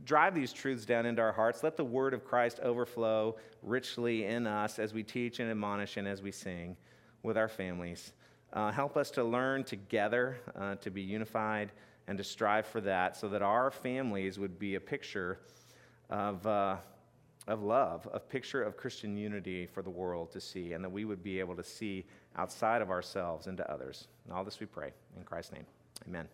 [0.04, 1.62] drive these truths down into our hearts.
[1.62, 6.06] Let the word of Christ overflow richly in us as we teach and admonish and
[6.06, 6.76] as we sing
[7.22, 8.12] with our families.
[8.56, 11.70] Uh, help us to learn together, uh, to be unified,
[12.08, 15.40] and to strive for that so that our families would be a picture
[16.08, 16.76] of, uh,
[17.48, 21.04] of love, a picture of Christian unity for the world to see, and that we
[21.04, 24.08] would be able to see outside of ourselves into others.
[24.24, 24.90] And all this we pray.
[25.18, 25.66] In Christ's name,
[26.08, 26.26] amen.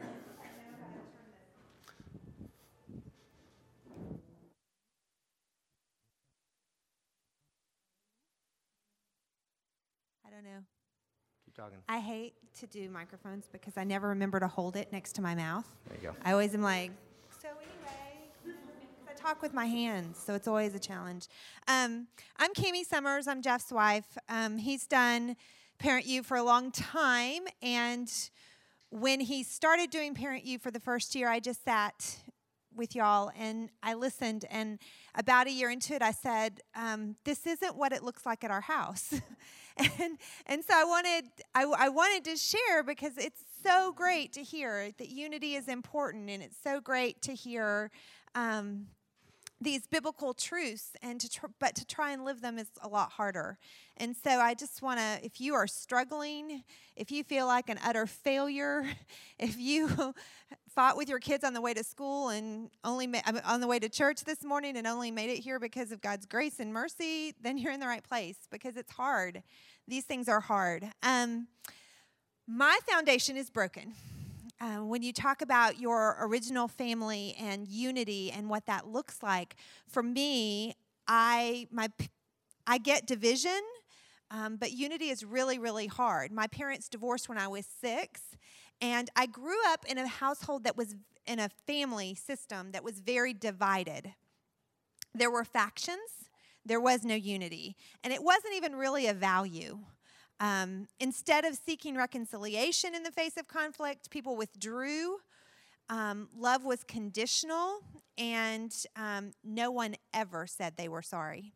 [0.00, 0.29] I
[11.44, 11.78] Keep talking.
[11.88, 15.34] I hate to do microphones because I never remember to hold it next to my
[15.34, 15.66] mouth.
[15.88, 16.16] There you go.
[16.24, 16.92] I always am like,
[17.42, 18.56] so anyway,
[19.08, 21.28] I talk with my hands, so it's always a challenge.
[21.68, 22.06] Um,
[22.38, 23.26] I'm Cami Summers.
[23.26, 24.16] I'm Jeff's wife.
[24.28, 25.36] Um, he's done
[25.78, 28.10] Parent U for a long time, and
[28.90, 32.18] when he started doing Parent U for the first year, I just sat
[32.74, 34.44] with y'all and I listened.
[34.50, 34.78] And
[35.14, 38.50] about a year into it, I said, um, "This isn't what it looks like at
[38.50, 39.20] our house."
[40.00, 44.42] and and so I wanted I, I wanted to share because it's so great to
[44.42, 47.90] hear that unity is important, and it's so great to hear.
[48.34, 48.86] Um,
[49.62, 53.10] these biblical truths and to tr- but to try and live them is a lot
[53.12, 53.58] harder
[53.98, 56.64] and so i just want to if you are struggling
[56.96, 58.84] if you feel like an utter failure
[59.38, 60.14] if you
[60.68, 63.78] fought with your kids on the way to school and only ma- on the way
[63.78, 67.34] to church this morning and only made it here because of god's grace and mercy
[67.42, 69.42] then you're in the right place because it's hard
[69.88, 71.46] these things are hard um,
[72.46, 73.94] my foundation is broken
[74.60, 79.56] uh, when you talk about your original family and unity and what that looks like,
[79.88, 80.74] for me,
[81.08, 81.88] I my
[82.66, 83.60] I get division,
[84.30, 86.30] um, but unity is really really hard.
[86.30, 88.20] My parents divorced when I was six,
[88.82, 90.94] and I grew up in a household that was
[91.26, 94.12] in a family system that was very divided.
[95.14, 96.29] There were factions.
[96.64, 99.78] There was no unity, and it wasn't even really a value.
[100.40, 105.18] Um, instead of seeking reconciliation in the face of conflict, people withdrew.
[105.88, 107.80] Um, love was conditional,
[108.16, 111.52] and um, no one ever said they were sorry.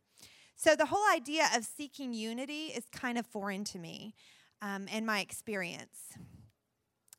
[0.57, 4.15] So the whole idea of seeking unity is kind of foreign to me
[4.63, 6.13] um, in my experience.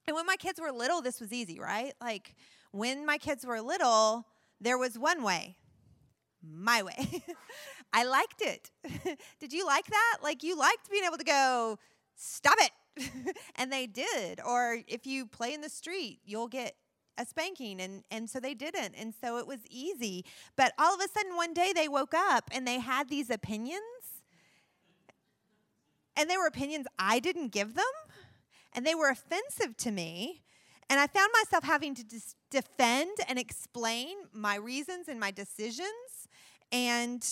[0.07, 1.93] And when my kids were little, this was easy, right?
[2.01, 2.35] Like
[2.71, 4.25] when my kids were little,
[4.61, 5.57] there was one way,
[6.43, 7.23] my way.
[7.93, 8.71] I liked it.
[9.39, 10.17] did you like that?
[10.21, 11.79] Like you liked being able to go,
[12.15, 12.71] stop it.
[13.55, 14.39] and they did.
[14.45, 16.75] Or if you play in the street, you'll get
[17.17, 20.25] a spanking and and so they didn't and so it was easy
[20.57, 23.79] but all of a sudden one day they woke up and they had these opinions
[26.17, 27.85] and they were opinions I didn't give them
[28.73, 30.43] and they were offensive to me
[30.89, 36.27] and I found myself having to dis- defend and explain my reasons and my decisions
[36.71, 37.25] and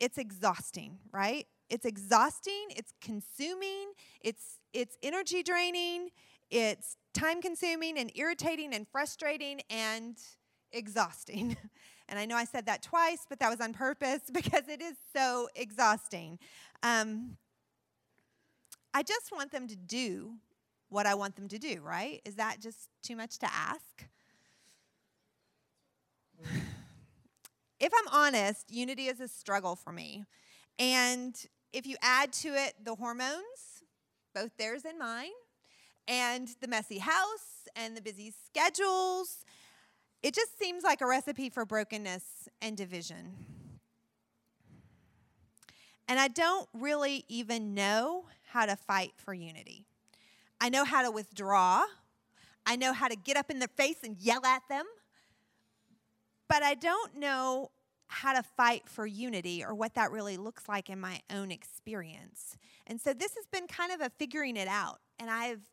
[0.00, 1.46] it's exhausting, right?
[1.70, 6.10] It's exhausting, it's consuming, it's it's energy draining,
[6.50, 10.16] it's time consuming and irritating and frustrating and
[10.72, 11.56] exhausting.
[12.08, 14.94] And I know I said that twice, but that was on purpose because it is
[15.16, 16.38] so exhausting.
[16.82, 17.38] Um,
[18.92, 20.34] I just want them to do
[20.88, 22.20] what I want them to do, right?
[22.24, 24.06] Is that just too much to ask?
[27.84, 30.24] If I'm honest, unity is a struggle for me.
[30.78, 31.36] And
[31.70, 33.84] if you add to it the hormones,
[34.34, 35.36] both theirs and mine,
[36.08, 39.44] and the messy house and the busy schedules,
[40.22, 43.34] it just seems like a recipe for brokenness and division.
[46.08, 49.84] And I don't really even know how to fight for unity.
[50.58, 51.84] I know how to withdraw.
[52.64, 54.86] I know how to get up in their face and yell at them
[56.48, 57.70] but I don't know
[58.08, 62.56] how to fight for unity or what that really looks like in my own experience.
[62.86, 64.98] And so this has been kind of a figuring it out.
[65.18, 65.70] And I've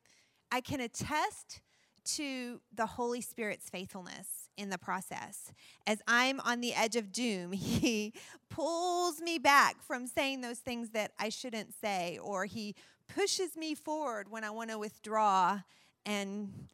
[0.51, 1.61] I can attest
[2.03, 5.53] to the Holy Spirit's faithfulness in the process.
[5.87, 8.13] As I'm on the edge of doom, he
[8.49, 12.75] pulls me back from saying those things that I shouldn't say or he
[13.07, 15.61] pushes me forward when I want to withdraw
[16.05, 16.67] and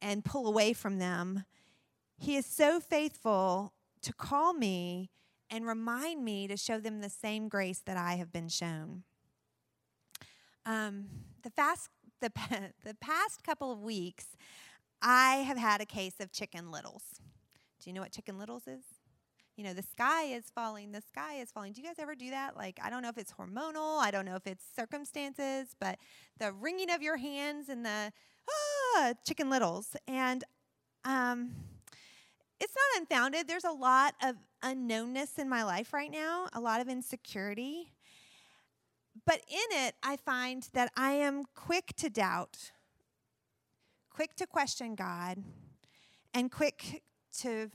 [0.00, 1.44] and pull away from them.
[2.16, 3.72] He is so faithful
[4.02, 5.10] to call me
[5.50, 9.04] and remind me to show them the same grace that I have been shown.
[10.66, 11.06] Um,
[11.42, 11.88] the, fast,
[12.20, 12.30] the,
[12.84, 14.36] the past couple of weeks,
[15.00, 17.02] I have had a case of chicken littles.
[17.82, 18.82] Do you know what chicken littles is?
[19.56, 21.72] You know, the sky is falling, the sky is falling.
[21.72, 22.56] Do you guys ever do that?
[22.56, 25.98] Like, I don't know if it's hormonal, I don't know if it's circumstances, but
[26.38, 28.12] the wringing of your hands and the
[28.48, 29.96] ah, chicken littles.
[30.06, 30.44] And
[31.04, 31.50] um,
[32.60, 33.48] it's not unfounded.
[33.48, 37.92] There's a lot of unknownness in my life right now, a lot of insecurity.
[39.26, 42.72] But in it, I find that I am quick to doubt,
[44.10, 45.42] quick to question God,
[46.34, 47.02] and quick
[47.40, 47.70] to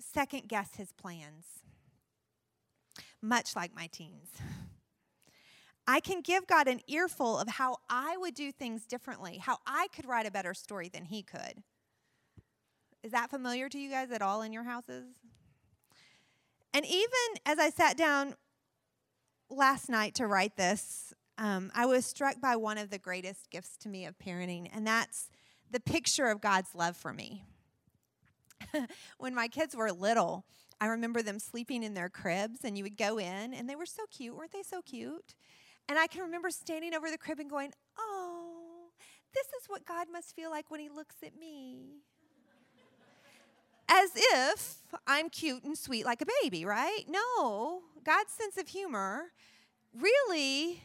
[0.00, 1.46] second guess his plans,
[3.22, 4.30] much like my teens.
[5.86, 9.88] I can give God an earful of how I would do things differently, how I
[9.94, 11.62] could write a better story than he could.
[13.02, 15.04] Is that familiar to you guys at all in your houses?
[16.74, 18.34] And even as I sat down
[19.48, 23.76] last night to write this, um, I was struck by one of the greatest gifts
[23.78, 25.30] to me of parenting, and that's
[25.70, 27.44] the picture of God's love for me.
[29.18, 30.44] when my kids were little,
[30.80, 33.86] I remember them sleeping in their cribs, and you would go in, and they were
[33.86, 34.36] so cute.
[34.36, 35.34] Weren't they so cute?
[35.88, 38.90] And I can remember standing over the crib and going, Oh,
[39.32, 42.02] this is what God must feel like when He looks at me.
[43.88, 47.04] As if I'm cute and sweet like a baby, right?
[47.08, 49.32] No, God's sense of humor
[49.98, 50.82] really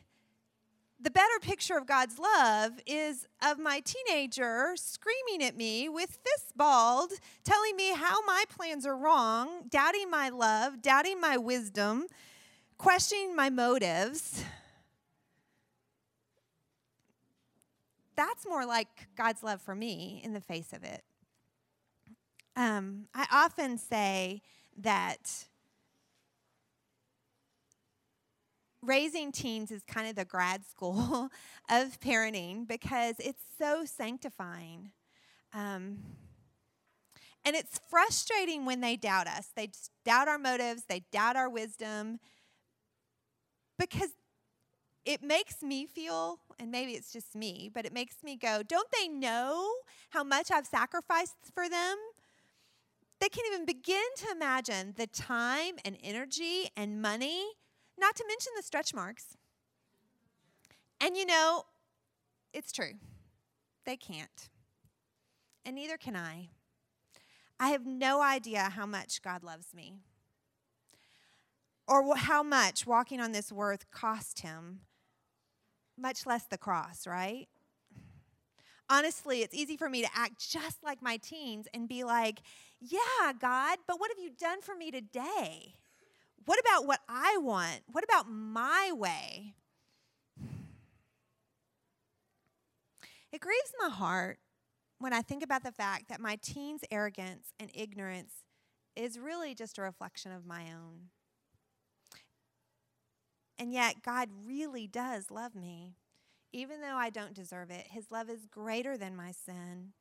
[1.03, 6.53] the better picture of God's love is of my teenager screaming at me with fists
[6.55, 7.11] balled,
[7.43, 12.07] telling me how my plans are wrong, doubting my love, doubting my wisdom,
[12.77, 14.45] questioning my motives.
[18.15, 21.03] That's more like God's love for me in the face of it.
[22.55, 24.41] Um, I often say
[24.77, 25.45] that
[28.81, 31.29] raising teens is kind of the grad school
[31.69, 34.91] of parenting because it's so sanctifying.
[35.53, 35.99] Um,
[37.45, 39.49] and it's frustrating when they doubt us.
[39.55, 39.69] They
[40.05, 42.19] doubt our motives, they doubt our wisdom,
[43.77, 44.11] because
[45.05, 48.89] it makes me feel, and maybe it's just me, but it makes me go, don't
[48.99, 49.71] they know
[50.11, 51.97] how much I've sacrificed for them?
[53.23, 57.45] They can't even begin to imagine the time and energy and money
[57.97, 59.37] not to mention the stretch marks.
[60.99, 61.63] And you know,
[62.53, 62.95] it's true.
[63.85, 64.49] They can't.
[65.63, 66.49] And neither can I.
[67.61, 69.99] I have no idea how much God loves me
[71.87, 74.81] or how much walking on this earth cost him,
[75.97, 77.47] much less the cross, right?
[78.89, 82.41] Honestly, it's easy for me to act just like my teens and be like,
[82.89, 85.75] yeah, God, but what have you done for me today?
[86.45, 87.81] What about what I want?
[87.91, 89.55] What about my way?
[93.31, 94.39] It grieves my heart
[94.99, 98.43] when I think about the fact that my teens' arrogance and ignorance
[98.95, 101.09] is really just a reflection of my own.
[103.57, 105.95] And yet, God really does love me.
[106.51, 109.93] Even though I don't deserve it, His love is greater than my sin.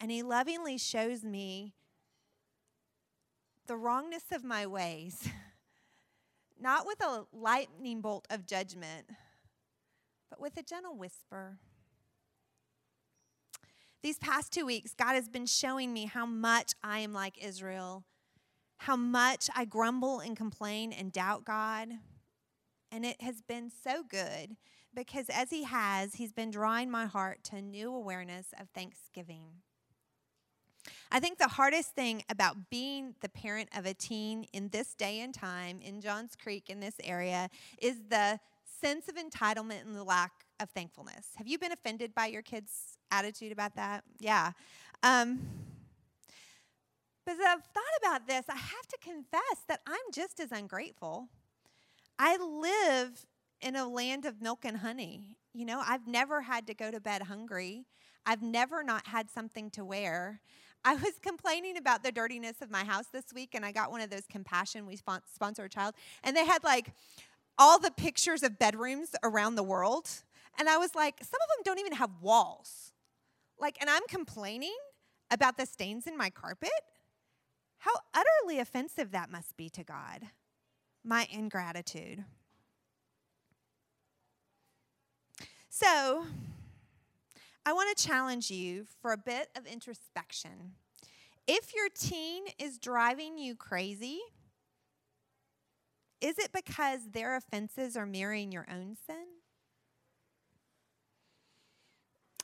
[0.00, 1.74] And He lovingly shows me
[3.68, 5.28] the wrongness of my ways.
[6.60, 9.10] not with a lightning bolt of judgment,
[10.30, 11.58] but with a gentle whisper.
[14.02, 18.04] These past two weeks, God has been showing me how much I am like Israel,
[18.78, 21.88] how much I grumble and complain and doubt God.
[22.90, 24.56] And it has been so good
[24.94, 29.62] because as He has, He's been drawing my heart to a new awareness of thanksgiving.
[31.10, 35.20] I think the hardest thing about being the parent of a teen in this day
[35.20, 37.48] and time in Johns Creek in this area
[37.80, 38.38] is the
[38.80, 41.28] sense of entitlement and the lack of thankfulness.
[41.36, 44.04] Have you been offended by your kids' attitude about that?
[44.18, 44.52] Yeah.
[45.02, 45.40] Um,
[47.24, 51.28] but as I've thought about this, I have to confess that I'm just as ungrateful.
[52.18, 53.26] I live
[53.60, 55.36] in a land of milk and honey.
[55.52, 57.86] You know, I've never had to go to bed hungry.
[58.24, 60.40] I've never not had something to wear.
[60.84, 64.00] I was complaining about the dirtiness of my house this week, and I got one
[64.00, 64.86] of those compassion.
[64.86, 66.92] We sponsor a child, and they had like
[67.58, 70.08] all the pictures of bedrooms around the world.
[70.58, 72.92] And I was like, some of them don't even have walls.
[73.58, 74.76] Like, and I'm complaining
[75.30, 76.70] about the stains in my carpet.
[77.78, 80.28] How utterly offensive that must be to God.
[81.04, 82.24] My ingratitude.
[85.68, 86.26] So,
[87.68, 90.72] I want to challenge you for a bit of introspection.
[91.46, 94.20] If your teen is driving you crazy,
[96.22, 99.26] is it because their offenses are mirroring your own sin?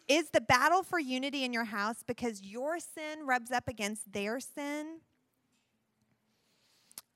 [0.08, 4.40] Is the battle for unity in your house because your sin rubs up against their
[4.40, 4.98] sin?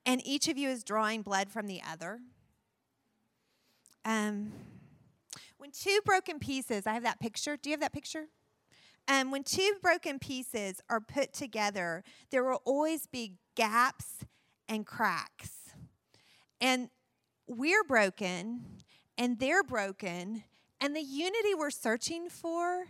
[0.07, 2.21] And each of you is drawing blood from the other?
[4.07, 4.53] Um,
[5.59, 7.57] when two broken pieces, I have that picture.
[7.57, 8.27] Do you have that picture?
[9.07, 14.25] Um, when two broken pieces are put together, there will always be gaps
[14.69, 15.71] and cracks.
[16.61, 16.91] And
[17.47, 18.65] we're broken,
[19.17, 20.45] and they're broken,
[20.81, 22.85] and the unity we're searching for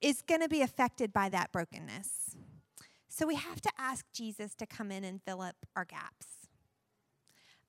[0.00, 2.36] is going to be affected by that brokenness.
[3.08, 6.26] So we have to ask Jesus to come in and fill up our gaps.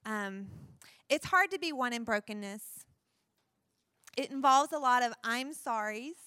[0.06, 0.48] Um,
[1.10, 2.86] it's hard to be one in brokenness.
[4.20, 6.18] It involves a lot of I'm sorry's,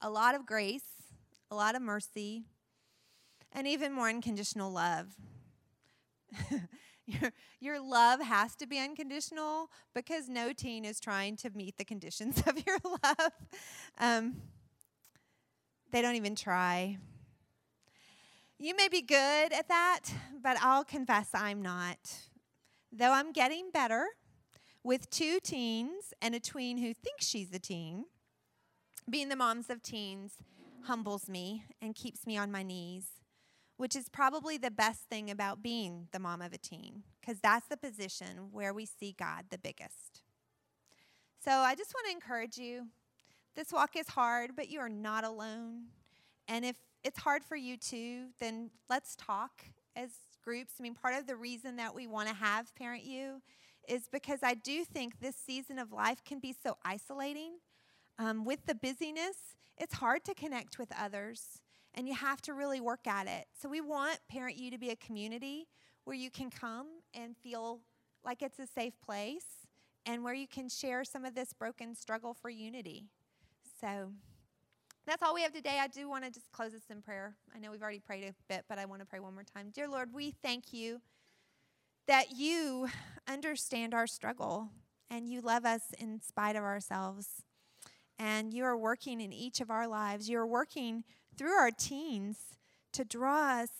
[0.00, 0.86] a lot of grace,
[1.50, 2.44] a lot of mercy,
[3.50, 5.08] and even more unconditional love.
[7.06, 11.84] your, your love has to be unconditional because no teen is trying to meet the
[11.84, 13.32] conditions of your love.
[13.98, 14.36] Um,
[15.90, 16.98] they don't even try.
[18.56, 20.02] You may be good at that,
[20.40, 21.98] but I'll confess I'm not.
[22.92, 24.06] Though I'm getting better
[24.84, 28.04] with two teens and a tween who thinks she's a teen,
[29.10, 30.34] being the moms of teens
[30.84, 33.14] humbles me and keeps me on my knees
[33.76, 37.66] which is probably the best thing about being the mom of a teen, because that's
[37.68, 40.22] the position where we see God the biggest.
[41.44, 42.86] So I just want to encourage you.
[43.56, 45.84] This walk is hard, but you are not alone.
[46.48, 49.64] And if it's hard for you too, then let's talk
[49.96, 50.10] as
[50.42, 50.74] groups.
[50.78, 53.42] I mean, part of the reason that we want to have Parent U
[53.88, 57.58] is because I do think this season of life can be so isolating.
[58.18, 61.60] Um, with the busyness, it's hard to connect with others
[61.94, 63.46] and you have to really work at it.
[63.60, 65.68] So we want Parent U to be a community
[66.04, 67.80] where you can come and feel
[68.24, 69.46] like it's a safe place
[70.06, 73.06] and where you can share some of this broken struggle for unity.
[73.80, 74.10] So
[75.06, 75.78] that's all we have today.
[75.80, 77.36] I do want to just close this in prayer.
[77.54, 79.70] I know we've already prayed a bit, but I want to pray one more time.
[79.72, 81.00] Dear Lord, we thank you
[82.06, 82.88] that you
[83.28, 84.70] understand our struggle
[85.10, 87.42] and you love us in spite of ourselves.
[88.18, 90.28] And you are working in each of our lives.
[90.28, 91.04] You are working
[91.36, 92.56] through our teens
[92.92, 93.70] to draw us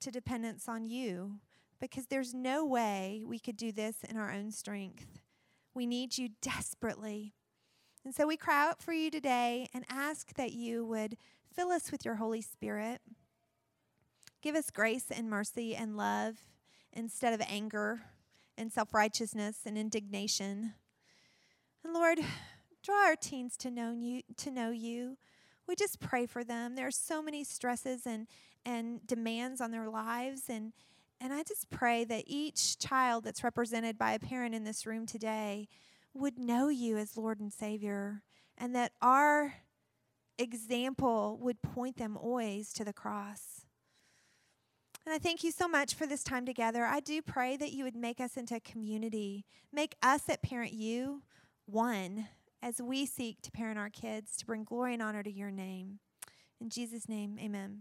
[0.00, 1.38] to dependence on you
[1.80, 5.20] because there's no way we could do this in our own strength.
[5.74, 7.34] We need you desperately.
[8.04, 11.16] And so we cry out for you today and ask that you would
[11.54, 13.00] fill us with your Holy Spirit.
[14.42, 16.36] Give us grace and mercy and love
[16.94, 18.02] instead of anger
[18.56, 20.74] and self righteousness and indignation.
[21.84, 22.20] And Lord,
[22.82, 25.16] draw our teens to know you, to know you
[25.66, 26.74] we just pray for them.
[26.74, 28.26] There are so many stresses and,
[28.64, 30.42] and demands on their lives.
[30.48, 30.72] And,
[31.20, 35.06] and I just pray that each child that's represented by a parent in this room
[35.06, 35.68] today
[36.12, 38.22] would know you as Lord and Savior,
[38.56, 39.54] and that our
[40.38, 43.63] example would point them always to the cross.
[45.06, 46.84] And I thank you so much for this time together.
[46.84, 50.72] I do pray that you would make us into a community, make us at Parent
[50.72, 51.22] U
[51.66, 52.28] one
[52.62, 55.98] as we seek to parent our kids to bring glory and honor to your name.
[56.60, 57.80] In Jesus' name, amen.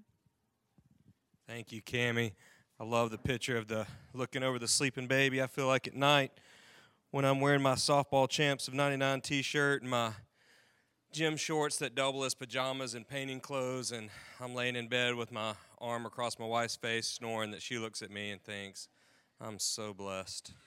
[1.48, 2.34] Thank you, Cami.
[2.80, 5.42] I love the picture of the looking over the sleeping baby.
[5.42, 6.32] I feel like at night
[7.12, 10.12] when I'm wearing my softball champs of 99 t-shirt and my
[11.14, 14.10] gym shorts that double as pajamas and painting clothes and
[14.42, 18.02] I'm laying in bed with my arm across my wife's face snoring that she looks
[18.02, 18.88] at me and thinks,
[19.40, 20.52] I'm so blessed.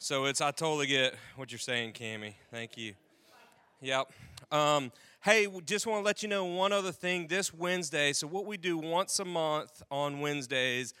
[0.00, 2.34] So it's I totally get what you're saying, Cami.
[2.50, 2.92] Thank you.
[3.80, 4.12] Yep.
[4.52, 4.92] Um,
[5.22, 7.26] hey, just want to let you know one other thing.
[7.26, 10.92] This Wednesday, so what we do once a month on Wednesdays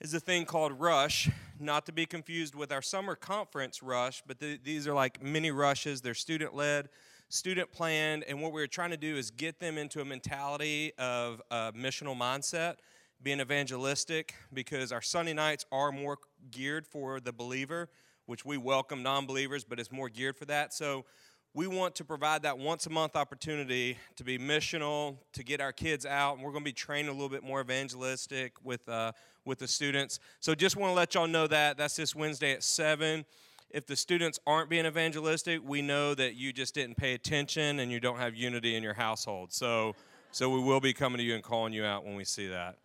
[0.00, 1.28] is a thing called Rush,
[1.58, 5.50] not to be confused with our summer conference Rush, but the, these are like mini
[5.50, 6.00] rushes.
[6.00, 6.88] They're student led,
[7.30, 11.40] student planned, and what we're trying to do is get them into a mentality of
[11.50, 12.76] a missional mindset,
[13.22, 16.18] being evangelistic, because our Sunday nights are more
[16.50, 17.88] geared for the believer
[18.30, 20.72] which we welcome non believers, but it's more geared for that.
[20.72, 21.04] So
[21.52, 25.72] we want to provide that once a month opportunity to be missional, to get our
[25.72, 29.10] kids out, and we're going to be training a little bit more evangelistic with, uh,
[29.44, 30.20] with the students.
[30.38, 31.76] So just want to let y'all know that.
[31.76, 33.24] That's this Wednesday at 7.
[33.70, 37.90] If the students aren't being evangelistic, we know that you just didn't pay attention and
[37.92, 39.52] you don't have unity in your household.
[39.52, 39.94] So,
[40.32, 42.78] so we will be coming to you and calling you out when we see that.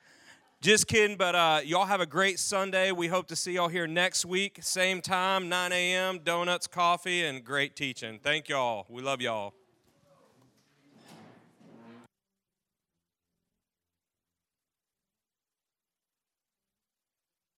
[0.61, 2.91] Just kidding, but uh, y'all have a great Sunday.
[2.91, 7.43] We hope to see y'all here next week, same time, 9 a.m., donuts, coffee, and
[7.43, 8.19] great teaching.
[8.23, 8.85] Thank y'all.
[8.89, 9.53] We love y'all.